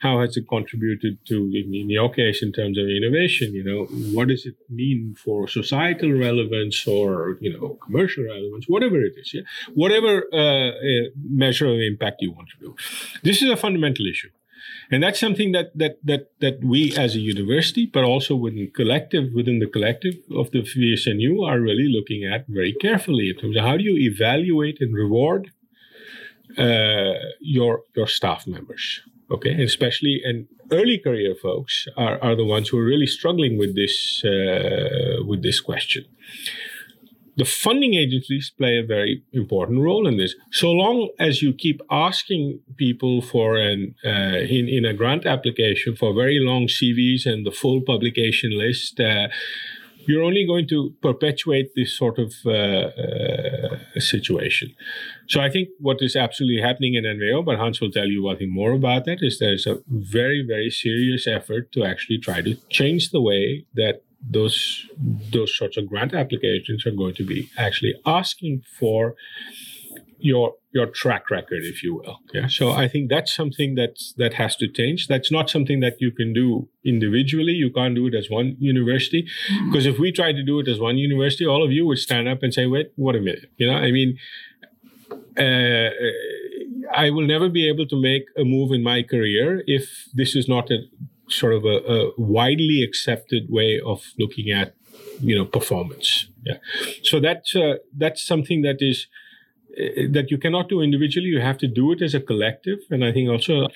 How 0.00 0.20
has 0.20 0.36
it 0.36 0.48
contributed 0.48 1.18
to, 1.26 1.36
in, 1.54 1.74
in, 1.74 1.90
your 1.90 2.10
case, 2.10 2.42
in 2.42 2.52
terms 2.52 2.78
of 2.78 2.86
innovation? 2.86 3.52
You 3.52 3.64
know, 3.64 3.84
what 4.16 4.28
does 4.28 4.46
it 4.46 4.56
mean 4.70 5.16
for 5.22 5.48
societal 5.48 6.12
relevance 6.12 6.86
or 6.86 7.36
you 7.40 7.52
know 7.52 7.78
commercial 7.84 8.24
relevance, 8.24 8.66
whatever 8.68 9.00
it 9.02 9.14
is? 9.16 9.34
Yeah, 9.34 9.42
whatever 9.74 10.24
uh, 10.32 10.70
uh, 10.70 11.08
measure 11.28 11.66
of 11.66 11.80
impact 11.80 12.22
you 12.22 12.32
want 12.32 12.48
to 12.50 12.66
do. 12.66 12.76
This 13.22 13.42
is 13.42 13.50
a 13.50 13.56
fundamental 13.56 14.06
issue. 14.06 14.30
And 14.90 15.02
that's 15.02 15.20
something 15.20 15.52
that 15.52 15.76
that 15.76 15.98
that 16.04 16.30
that 16.40 16.64
we 16.64 16.96
as 16.96 17.14
a 17.14 17.18
university, 17.18 17.86
but 17.86 18.04
also 18.04 18.34
within 18.34 18.70
collective 18.70 19.32
within 19.34 19.58
the 19.58 19.66
collective 19.66 20.14
of 20.34 20.50
the 20.50 20.62
VSNU 20.62 21.46
are 21.46 21.60
really 21.60 21.88
looking 21.88 22.24
at 22.24 22.46
very 22.48 22.72
carefully 22.72 23.30
in 23.30 23.36
terms 23.36 23.56
of 23.56 23.64
how 23.64 23.76
do 23.76 23.84
you 23.84 23.96
evaluate 24.10 24.80
and 24.80 24.94
reward 24.94 25.50
uh, 26.56 27.14
your 27.40 27.82
your 27.96 28.06
staff 28.06 28.46
members. 28.46 29.00
Okay, 29.30 29.50
and 29.50 29.60
especially 29.60 30.22
and 30.24 30.46
early 30.70 30.98
career 30.98 31.34
folks 31.34 31.86
are, 31.96 32.18
are 32.22 32.34
the 32.34 32.44
ones 32.44 32.68
who 32.68 32.78
are 32.78 32.84
really 32.84 33.06
struggling 33.06 33.58
with 33.58 33.74
this 33.74 34.22
uh, 34.24 35.22
with 35.26 35.42
this 35.42 35.60
question. 35.60 36.04
The 37.36 37.44
funding 37.44 37.94
agencies 37.94 38.50
play 38.50 38.78
a 38.78 38.82
very 38.84 39.22
important 39.32 39.80
role 39.80 40.08
in 40.08 40.16
this. 40.16 40.34
So 40.50 40.72
long 40.72 41.10
as 41.20 41.40
you 41.40 41.52
keep 41.52 41.80
asking 41.88 42.60
people 42.76 43.22
for 43.22 43.56
an 43.56 43.94
uh, 44.04 44.38
in 44.56 44.68
in 44.68 44.84
a 44.84 44.94
grant 44.94 45.26
application 45.26 45.94
for 45.94 46.14
very 46.14 46.40
long 46.40 46.66
CVs 46.66 47.26
and 47.26 47.46
the 47.46 47.52
full 47.52 47.80
publication 47.82 48.58
list. 48.58 48.98
Uh, 48.98 49.28
you're 50.08 50.24
only 50.24 50.46
going 50.46 50.66
to 50.66 50.94
perpetuate 51.02 51.72
this 51.76 51.96
sort 51.96 52.18
of 52.18 52.32
uh, 52.46 52.50
uh, 52.50 53.77
situation. 54.00 54.74
So 55.28 55.40
I 55.40 55.50
think 55.50 55.68
what 55.78 55.98
is 56.00 56.16
absolutely 56.16 56.62
happening 56.62 56.94
in 56.94 57.04
NWO, 57.04 57.44
but 57.44 57.58
Hans 57.58 57.80
will 57.80 57.90
tell 57.90 58.06
you 58.06 58.22
one 58.22 58.36
thing 58.38 58.52
more 58.52 58.72
about 58.72 59.04
that, 59.04 59.18
is 59.22 59.38
there's 59.38 59.66
a 59.66 59.78
very, 59.88 60.44
very 60.46 60.70
serious 60.70 61.26
effort 61.26 61.72
to 61.72 61.84
actually 61.84 62.18
try 62.18 62.42
to 62.42 62.54
change 62.70 63.10
the 63.10 63.20
way 63.20 63.64
that 63.74 64.02
those 64.20 64.84
those 65.32 65.56
sorts 65.56 65.76
of 65.76 65.88
grant 65.88 66.12
applications 66.12 66.84
are 66.84 66.90
going 66.90 67.14
to 67.14 67.24
be 67.24 67.48
actually 67.56 67.94
asking 68.04 68.62
for 68.78 69.14
your 70.18 70.54
your 70.70 70.86
track 70.86 71.30
record, 71.30 71.62
if 71.64 71.82
you 71.82 71.94
will. 71.94 72.18
Yeah. 72.32 72.46
So 72.48 72.70
I 72.70 72.88
think 72.88 73.08
that's 73.08 73.34
something 73.34 73.74
that's 73.74 74.12
that 74.18 74.34
has 74.34 74.56
to 74.56 74.68
change. 74.68 75.08
That's 75.08 75.32
not 75.32 75.48
something 75.48 75.80
that 75.80 76.00
you 76.00 76.10
can 76.10 76.32
do 76.32 76.68
individually. 76.84 77.52
You 77.52 77.70
can't 77.70 77.94
do 77.94 78.06
it 78.06 78.14
as 78.14 78.28
one 78.28 78.56
university. 78.58 79.26
Because 79.66 79.84
mm-hmm. 79.84 79.94
if 79.94 79.98
we 79.98 80.12
try 80.12 80.32
to 80.32 80.42
do 80.42 80.60
it 80.60 80.68
as 80.68 80.78
one 80.78 80.98
university, 80.98 81.46
all 81.46 81.64
of 81.64 81.72
you 81.72 81.86
would 81.86 81.98
stand 81.98 82.28
up 82.28 82.42
and 82.42 82.52
say, 82.52 82.66
wait, 82.66 82.92
what 82.96 83.16
a 83.16 83.20
minute. 83.20 83.50
You 83.56 83.68
know, 83.68 83.76
I 83.76 83.90
mean, 83.90 84.18
uh, 85.38 85.90
I 86.94 87.10
will 87.10 87.26
never 87.26 87.48
be 87.48 87.68
able 87.68 87.86
to 87.86 88.00
make 88.00 88.24
a 88.36 88.44
move 88.44 88.72
in 88.72 88.82
my 88.82 89.02
career 89.02 89.62
if 89.66 90.08
this 90.14 90.34
is 90.34 90.48
not 90.48 90.70
a 90.70 90.78
sort 91.28 91.54
of 91.54 91.64
a, 91.64 91.78
a 91.86 92.10
widely 92.18 92.82
accepted 92.82 93.44
way 93.48 93.80
of 93.84 94.02
looking 94.18 94.50
at, 94.50 94.74
you 95.20 95.34
know, 95.34 95.44
performance. 95.44 96.28
Yeah. 96.44 96.58
So 97.02 97.20
that's 97.20 97.54
uh, 97.54 97.76
that's 97.96 98.24
something 98.26 98.62
that 98.62 98.76
is 98.80 99.06
that 99.76 100.26
you 100.30 100.38
cannot 100.38 100.68
do 100.68 100.80
individually. 100.80 101.28
You 101.28 101.40
have 101.40 101.58
to 101.58 101.68
do 101.68 101.92
it 101.92 102.02
as 102.02 102.14
a 102.14 102.20
collective. 102.20 102.78
And 102.90 103.04
I 103.04 103.12
think 103.12 103.28
also 103.28 103.68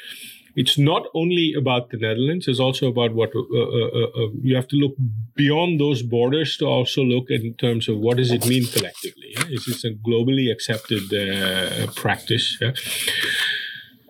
it's 0.55 0.79
not 0.79 1.07
only 1.15 1.55
about 1.57 1.91
the 1.91 1.97
Netherlands. 1.97 2.47
It's 2.49 2.61
also 2.61 2.89
about 2.89 3.15
what 3.15 3.31
uh, 3.35 3.41
uh, 3.41 3.63
uh, 3.63 4.25
uh, 4.25 4.29
you 4.43 4.55
have 4.55 4.69
to 4.69 4.77
look 4.77 4.95
beyond 5.35 5.81
those 5.81 6.03
borders 6.03 6.57
to 6.59 6.67
also 6.67 7.03
look 7.03 7.31
in 7.31 7.55
terms 7.55 7.89
of 7.89 7.99
what 7.99 8.19
does 8.19 8.31
it 8.31 8.47
mean 8.47 8.67
collectively. 8.67 9.35
Yeah? 9.37 9.45
Is 9.49 9.65
this 9.65 9.85
a 9.85 9.91
globally 9.91 10.53
accepted 10.53 11.13
uh, 11.13 11.91
practice? 11.93 12.59
Yeah? 12.61 12.73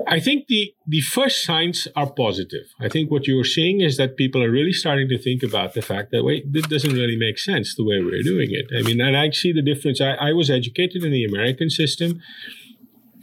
I 0.09 0.21
think 0.21 0.47
the, 0.49 0.75
the 0.87 1.01
first 1.01 1.45
signs 1.45 1.89
are 1.97 2.11
positive. 2.11 2.67
I 2.81 2.89
think 2.89 3.11
what 3.11 3.27
you're 3.27 3.45
seeing 3.45 3.81
is 3.81 3.97
that 3.97 4.17
people 4.17 4.43
are 4.43 4.51
really 4.51 4.73
starting 4.73 5.09
to 5.09 5.19
think 5.19 5.43
about 5.43 5.75
the 5.75 5.83
fact 5.83 6.11
that, 6.13 6.25
wait, 6.25 6.53
this 6.53 6.67
doesn't 6.67 6.93
really 6.93 7.17
make 7.17 7.39
sense 7.39 7.75
the 7.75 7.85
way 7.85 8.01
we're 8.01 8.23
doing 8.23 8.49
it. 8.51 8.67
I 8.77 8.83
mean, 8.83 9.01
and 9.01 9.17
I 9.17 9.31
see 9.31 9.53
the 9.53 9.63
difference. 9.63 10.01
I, 10.01 10.13
I 10.13 10.33
was 10.33 10.51
educated 10.51 11.05
in 11.05 11.13
the 11.13 11.25
American 11.25 11.71
system, 11.71 12.21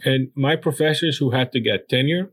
and 0.04 0.30
my 0.34 0.56
professors 0.56 1.18
who 1.18 1.30
had 1.30 1.52
to 1.52 1.60
get 1.60 1.88
tenure, 1.88 2.30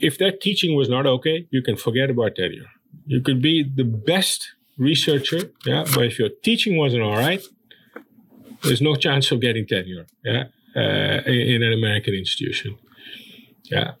if 0.00 0.18
their 0.18 0.32
teaching 0.32 0.76
was 0.76 0.88
not 0.88 1.06
okay, 1.06 1.46
you 1.50 1.62
can 1.62 1.76
forget 1.76 2.10
about 2.10 2.36
tenure. 2.36 2.66
You 3.06 3.20
could 3.20 3.40
be 3.40 3.62
the 3.62 3.84
best 3.84 4.52
researcher, 4.76 5.50
yeah, 5.66 5.84
but 5.94 6.04
if 6.04 6.18
your 6.18 6.28
teaching 6.42 6.76
wasn't 6.76 7.02
all 7.02 7.16
right, 7.16 7.42
there's 8.62 8.80
no 8.80 8.94
chance 8.94 9.30
of 9.30 9.40
getting 9.40 9.66
tenure, 9.66 10.06
yeah, 10.24 10.44
uh, 10.76 11.22
in 11.26 11.62
an 11.62 11.72
American 11.72 12.14
institution. 12.14 12.76
Yeah. 13.70 13.92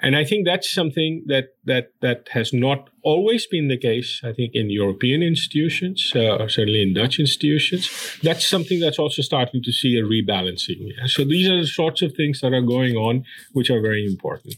And 0.00 0.14
I 0.14 0.24
think 0.24 0.44
that's 0.44 0.70
something 0.70 1.24
that 1.26 1.54
that 1.64 1.92
that 2.00 2.28
has 2.32 2.52
not 2.52 2.90
always 3.02 3.46
been 3.46 3.68
the 3.68 3.78
case. 3.78 4.20
I 4.22 4.32
think 4.32 4.54
in 4.54 4.68
European 4.68 5.22
institutions, 5.22 6.12
uh, 6.14 6.36
or 6.36 6.48
certainly 6.48 6.82
in 6.82 6.92
Dutch 6.92 7.18
institutions, 7.18 7.90
that's 8.22 8.46
something 8.46 8.78
that's 8.78 8.98
also 8.98 9.22
starting 9.22 9.62
to 9.62 9.72
see 9.72 9.96
a 9.96 10.02
rebalancing. 10.02 10.92
Yeah? 10.92 11.06
So 11.06 11.24
these 11.24 11.48
are 11.48 11.60
the 11.60 11.66
sorts 11.66 12.02
of 12.02 12.12
things 12.14 12.40
that 12.40 12.52
are 12.52 12.62
going 12.62 12.94
on, 12.94 13.24
which 13.52 13.70
are 13.70 13.80
very 13.80 14.04
important. 14.06 14.56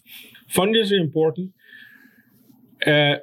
Funders 0.52 0.90
are 0.90 1.00
important. 1.00 1.52
Uh, 2.84 3.16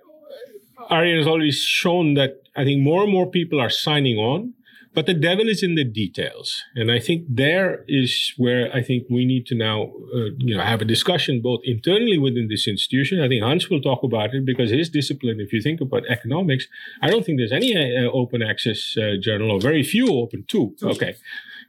Arjen 0.89 1.17
has 1.17 1.27
already 1.27 1.51
shown 1.51 2.13
that 2.15 2.41
I 2.55 2.63
think 2.63 2.81
more 2.81 3.03
and 3.03 3.11
more 3.11 3.29
people 3.29 3.59
are 3.59 3.69
signing 3.69 4.17
on. 4.17 4.54
But 4.95 5.05
the 5.07 5.13
devil 5.13 5.49
is 5.49 5.61
in 5.61 5.75
the 5.75 5.83
details, 5.83 6.63
and 6.73 6.89
I 6.89 6.99
think 6.99 7.25
there 7.27 7.83
is 7.87 8.33
where 8.37 8.73
I 8.73 8.81
think 8.81 9.07
we 9.09 9.25
need 9.25 9.45
to 9.47 9.55
now, 9.55 9.91
uh, 10.15 10.29
you 10.37 10.55
know, 10.55 10.63
have 10.63 10.81
a 10.81 10.85
discussion 10.85 11.41
both 11.41 11.59
internally 11.65 12.17
within 12.17 12.47
this 12.47 12.65
institution. 12.65 13.21
I 13.21 13.27
think 13.27 13.43
Hans 13.43 13.69
will 13.69 13.81
talk 13.81 14.03
about 14.03 14.33
it 14.33 14.45
because 14.45 14.71
his 14.71 14.89
discipline, 14.89 15.41
if 15.41 15.51
you 15.51 15.61
think 15.61 15.81
about 15.81 16.03
economics, 16.07 16.65
I 17.01 17.09
don't 17.09 17.25
think 17.25 17.37
there's 17.39 17.51
any 17.51 17.75
uh, 17.75 18.09
open 18.11 18.41
access 18.41 18.95
uh, 18.97 19.15
journal 19.19 19.51
or 19.51 19.59
very 19.59 19.83
few 19.83 20.07
open 20.23 20.45
too. 20.47 20.75
Okay, 20.81 21.15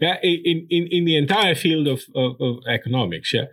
yeah, 0.01 0.17
in 0.23 0.67
in 0.71 0.87
in 0.87 1.05
the 1.05 1.17
entire 1.17 1.57
field 1.57 1.89
of 1.89 2.05
of, 2.15 2.41
of 2.41 2.55
economics. 2.69 3.35
Yeah, 3.35 3.47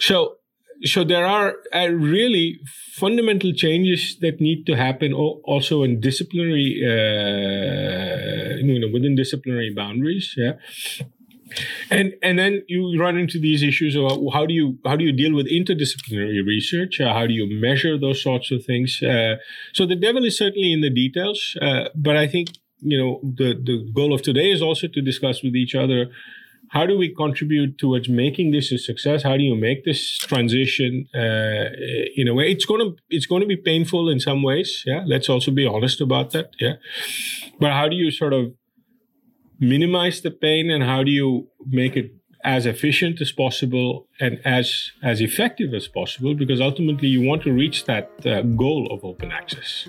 so 0.00 0.38
so 0.82 1.04
there 1.04 1.26
are 1.26 1.56
uh, 1.74 1.88
really 1.88 2.60
fundamental 2.92 3.52
changes 3.52 4.16
that 4.20 4.40
need 4.40 4.66
to 4.66 4.76
happen 4.76 5.12
also 5.12 5.82
in 5.82 6.00
disciplinary 6.00 6.80
uh, 6.84 8.49
you 8.68 8.80
know 8.80 8.92
within 8.92 9.14
disciplinary 9.14 9.72
boundaries 9.74 10.34
yeah. 10.36 10.52
And 11.90 12.14
and 12.22 12.38
then 12.38 12.62
you 12.68 12.96
run 12.96 13.18
into 13.18 13.40
these 13.40 13.64
issues 13.64 13.96
of 13.96 14.04
how 14.32 14.46
do 14.46 14.54
you 14.54 14.78
how 14.84 14.94
do 14.94 15.04
you 15.04 15.12
deal 15.12 15.34
with 15.34 15.50
interdisciplinary 15.50 16.46
research? 16.46 17.00
Uh, 17.00 17.12
how 17.12 17.26
do 17.26 17.32
you 17.32 17.44
measure 17.60 17.98
those 17.98 18.22
sorts 18.22 18.52
of 18.52 18.64
things? 18.64 19.02
Uh, 19.02 19.34
so 19.72 19.84
the 19.84 19.96
devil 19.96 20.24
is 20.24 20.38
certainly 20.38 20.72
in 20.72 20.80
the 20.80 20.90
details 20.90 21.56
uh, 21.60 21.88
but 21.94 22.16
i 22.16 22.26
think 22.26 22.50
you 22.80 22.98
know 22.98 23.20
the 23.22 23.54
the 23.54 23.90
goal 23.92 24.12
of 24.12 24.22
today 24.22 24.50
is 24.50 24.62
also 24.62 24.86
to 24.86 25.00
discuss 25.00 25.42
with 25.42 25.54
each 25.54 25.74
other 25.74 26.06
how 26.70 26.86
do 26.86 26.96
we 26.96 27.12
contribute 27.12 27.78
towards 27.78 28.08
making 28.08 28.52
this 28.52 28.70
a 28.70 28.78
success? 28.78 29.24
How 29.24 29.36
do 29.36 29.42
you 29.42 29.56
make 29.56 29.84
this 29.84 30.18
transition 30.18 31.08
uh, 31.12 31.66
in 32.16 32.28
a 32.28 32.34
way? 32.34 32.50
It's 32.50 32.64
to 32.64 32.96
it's 33.08 33.26
going 33.26 33.40
to 33.42 33.46
be 33.46 33.56
painful 33.56 34.08
in 34.08 34.20
some 34.20 34.42
ways. 34.42 34.84
Yeah, 34.86 35.02
let's 35.04 35.28
also 35.28 35.50
be 35.50 35.66
honest 35.66 36.00
about 36.00 36.30
that. 36.30 36.50
Yeah, 36.60 36.74
but 37.58 37.72
how 37.72 37.88
do 37.88 37.96
you 37.96 38.12
sort 38.12 38.32
of 38.32 38.52
minimize 39.58 40.20
the 40.20 40.30
pain 40.30 40.70
and 40.70 40.84
how 40.84 41.02
do 41.02 41.10
you 41.10 41.48
make 41.66 41.96
it 41.96 42.12
as 42.44 42.66
efficient 42.66 43.20
as 43.20 43.32
possible 43.32 44.06
and 44.18 44.40
as 44.44 44.92
as 45.02 45.20
effective 45.20 45.74
as 45.74 45.86
possible 45.88 46.34
because 46.34 46.60
ultimately 46.60 47.08
you 47.08 47.22
want 47.22 47.42
to 47.42 47.52
reach 47.52 47.84
that 47.84 48.10
uh, 48.24 48.42
goal 48.42 48.88
of 48.90 49.04
open 49.04 49.30
access. 49.30 49.88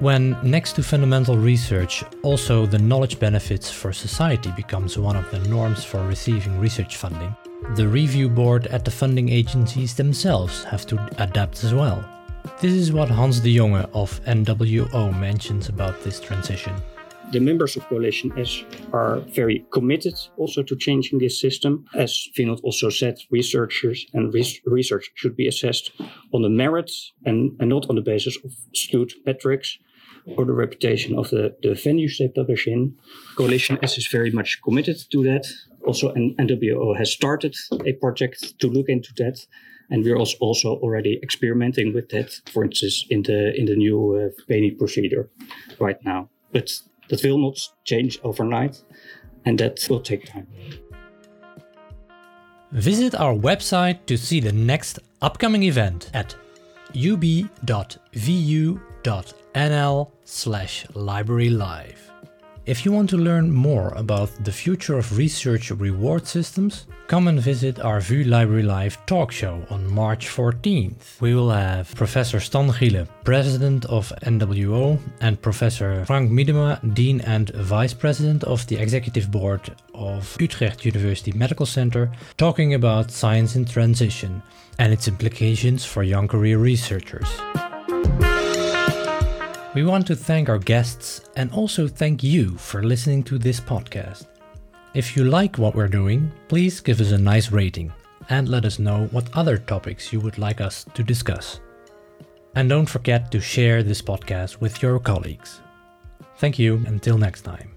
When 0.00 0.36
next 0.42 0.72
to 0.76 0.82
fundamental 0.82 1.36
research 1.36 2.04
also 2.22 2.66
the 2.66 2.78
knowledge 2.78 3.18
benefits 3.18 3.70
for 3.70 3.92
society 3.92 4.50
becomes 4.56 4.96
one 4.98 5.16
of 5.16 5.30
the 5.30 5.40
norms 5.48 5.84
for 5.84 6.00
receiving 6.06 6.58
research 6.58 6.96
funding 6.96 7.34
the 7.74 7.86
review 7.86 8.28
board 8.28 8.66
at 8.68 8.84
the 8.84 8.90
funding 8.90 9.28
agencies 9.28 9.94
themselves 9.94 10.64
have 10.64 10.86
to 10.86 10.96
adapt 11.22 11.62
as 11.62 11.72
well. 11.72 12.04
This 12.60 12.72
is 12.72 12.92
what 12.92 13.08
Hans 13.08 13.40
de 13.40 13.54
Jonge 13.56 13.88
of 13.92 14.20
NWO 14.24 15.18
mentions 15.18 15.68
about 15.68 16.02
this 16.02 16.20
transition 16.20 16.74
the 17.32 17.40
members 17.40 17.76
of 17.76 17.86
Coalition 17.88 18.32
S 18.38 18.64
are 18.92 19.20
very 19.20 19.64
committed 19.72 20.14
also 20.36 20.62
to 20.62 20.76
changing 20.76 21.18
this 21.18 21.40
system. 21.40 21.84
As 21.94 22.28
Vinod 22.36 22.60
also 22.62 22.90
said, 22.90 23.18
researchers 23.30 24.06
and 24.12 24.34
res- 24.34 24.60
research 24.66 25.10
should 25.14 25.36
be 25.36 25.46
assessed 25.46 25.92
on 26.32 26.42
the 26.42 26.48
merits 26.48 27.12
and, 27.24 27.56
and 27.60 27.68
not 27.68 27.88
on 27.88 27.96
the 27.96 28.02
basis 28.02 28.36
of 28.44 28.52
skewed 28.74 29.12
metrics 29.26 29.78
or 30.36 30.44
the 30.44 30.52
reputation 30.52 31.16
of 31.16 31.30
the, 31.30 31.56
the 31.62 31.70
venues 31.70 32.18
they 32.18 32.28
publish 32.28 32.66
in. 32.66 32.94
Coalition 33.36 33.78
S 33.82 33.96
is 33.96 34.06
very 34.06 34.30
much 34.30 34.60
committed 34.62 34.98
to 35.10 35.22
that. 35.24 35.46
Also, 35.86 36.12
NWO 36.14 36.96
has 36.96 37.10
started 37.12 37.54
a 37.86 37.92
project 37.94 38.58
to 38.60 38.68
look 38.68 38.88
into 38.88 39.12
that. 39.16 39.46
and 39.90 40.04
we're 40.04 40.16
also, 40.16 40.78
already 40.84 41.18
experimenting 41.22 41.92
with 41.92 42.08
that. 42.10 42.30
For 42.52 42.64
instance, 42.64 43.04
in 43.10 43.22
the 43.22 43.52
in 43.58 43.66
the 43.66 43.76
new 43.76 44.00
uh, 44.14 44.42
Veni 44.48 44.70
procedure 44.70 45.28
right 45.80 45.98
now, 46.04 46.30
but 46.52 46.70
that 47.10 47.22
will 47.22 47.38
not 47.38 47.58
change 47.84 48.18
overnight, 48.22 48.82
and 49.44 49.58
that 49.58 49.86
will 49.90 50.00
take 50.00 50.26
time. 50.26 50.46
Visit 52.72 53.14
our 53.14 53.34
website 53.34 54.06
to 54.06 54.16
see 54.16 54.40
the 54.40 54.52
next 54.52 55.00
upcoming 55.20 55.64
event 55.64 56.10
at 56.14 56.34
ub.vu.nl 56.94 57.60
slash 60.24 60.86
library 60.94 61.50
live. 61.50 62.09
If 62.70 62.84
you 62.84 62.92
want 62.92 63.10
to 63.10 63.16
learn 63.16 63.50
more 63.50 63.88
about 63.96 64.30
the 64.44 64.52
future 64.52 64.96
of 64.96 65.18
research 65.18 65.72
reward 65.72 66.24
systems, 66.24 66.86
come 67.08 67.26
and 67.26 67.40
visit 67.40 67.80
our 67.80 68.00
VU 68.00 68.22
Library 68.22 68.62
Live 68.62 68.96
talk 69.06 69.32
show 69.32 69.60
on 69.70 69.92
March 69.92 70.28
14th. 70.28 71.20
We 71.20 71.34
will 71.34 71.50
have 71.50 71.92
Professor 71.96 72.38
Stan 72.38 72.70
Gielen, 72.70 73.08
President 73.24 73.86
of 73.86 74.12
NWO, 74.22 75.00
and 75.20 75.42
Professor 75.42 76.04
Frank 76.04 76.30
Miedema, 76.30 76.78
Dean 76.94 77.20
and 77.22 77.50
Vice 77.50 77.92
President 77.92 78.44
of 78.44 78.64
the 78.68 78.76
Executive 78.76 79.32
Board 79.32 79.62
of 79.92 80.36
Utrecht 80.40 80.84
University 80.84 81.32
Medical 81.32 81.66
Center, 81.66 82.08
talking 82.36 82.74
about 82.74 83.10
science 83.10 83.56
in 83.56 83.64
transition 83.64 84.44
and 84.78 84.92
its 84.92 85.08
implications 85.08 85.84
for 85.84 86.04
young 86.04 86.28
career 86.28 86.58
researchers. 86.58 87.28
We 89.72 89.84
want 89.84 90.04
to 90.08 90.16
thank 90.16 90.48
our 90.48 90.58
guests 90.58 91.20
and 91.36 91.52
also 91.52 91.86
thank 91.86 92.24
you 92.24 92.56
for 92.56 92.82
listening 92.82 93.22
to 93.24 93.38
this 93.38 93.60
podcast. 93.60 94.26
If 94.94 95.16
you 95.16 95.22
like 95.22 95.58
what 95.58 95.76
we're 95.76 95.86
doing, 95.86 96.32
please 96.48 96.80
give 96.80 97.00
us 97.00 97.12
a 97.12 97.18
nice 97.18 97.52
rating 97.52 97.92
and 98.30 98.48
let 98.48 98.64
us 98.64 98.80
know 98.80 99.06
what 99.12 99.30
other 99.32 99.58
topics 99.58 100.12
you 100.12 100.18
would 100.20 100.38
like 100.38 100.60
us 100.60 100.84
to 100.94 101.04
discuss. 101.04 101.60
And 102.56 102.68
don't 102.68 102.88
forget 102.88 103.30
to 103.30 103.40
share 103.40 103.84
this 103.84 104.02
podcast 104.02 104.60
with 104.60 104.82
your 104.82 104.98
colleagues. 104.98 105.60
Thank 106.38 106.58
you, 106.58 106.82
until 106.86 107.16
next 107.16 107.42
time. 107.42 107.70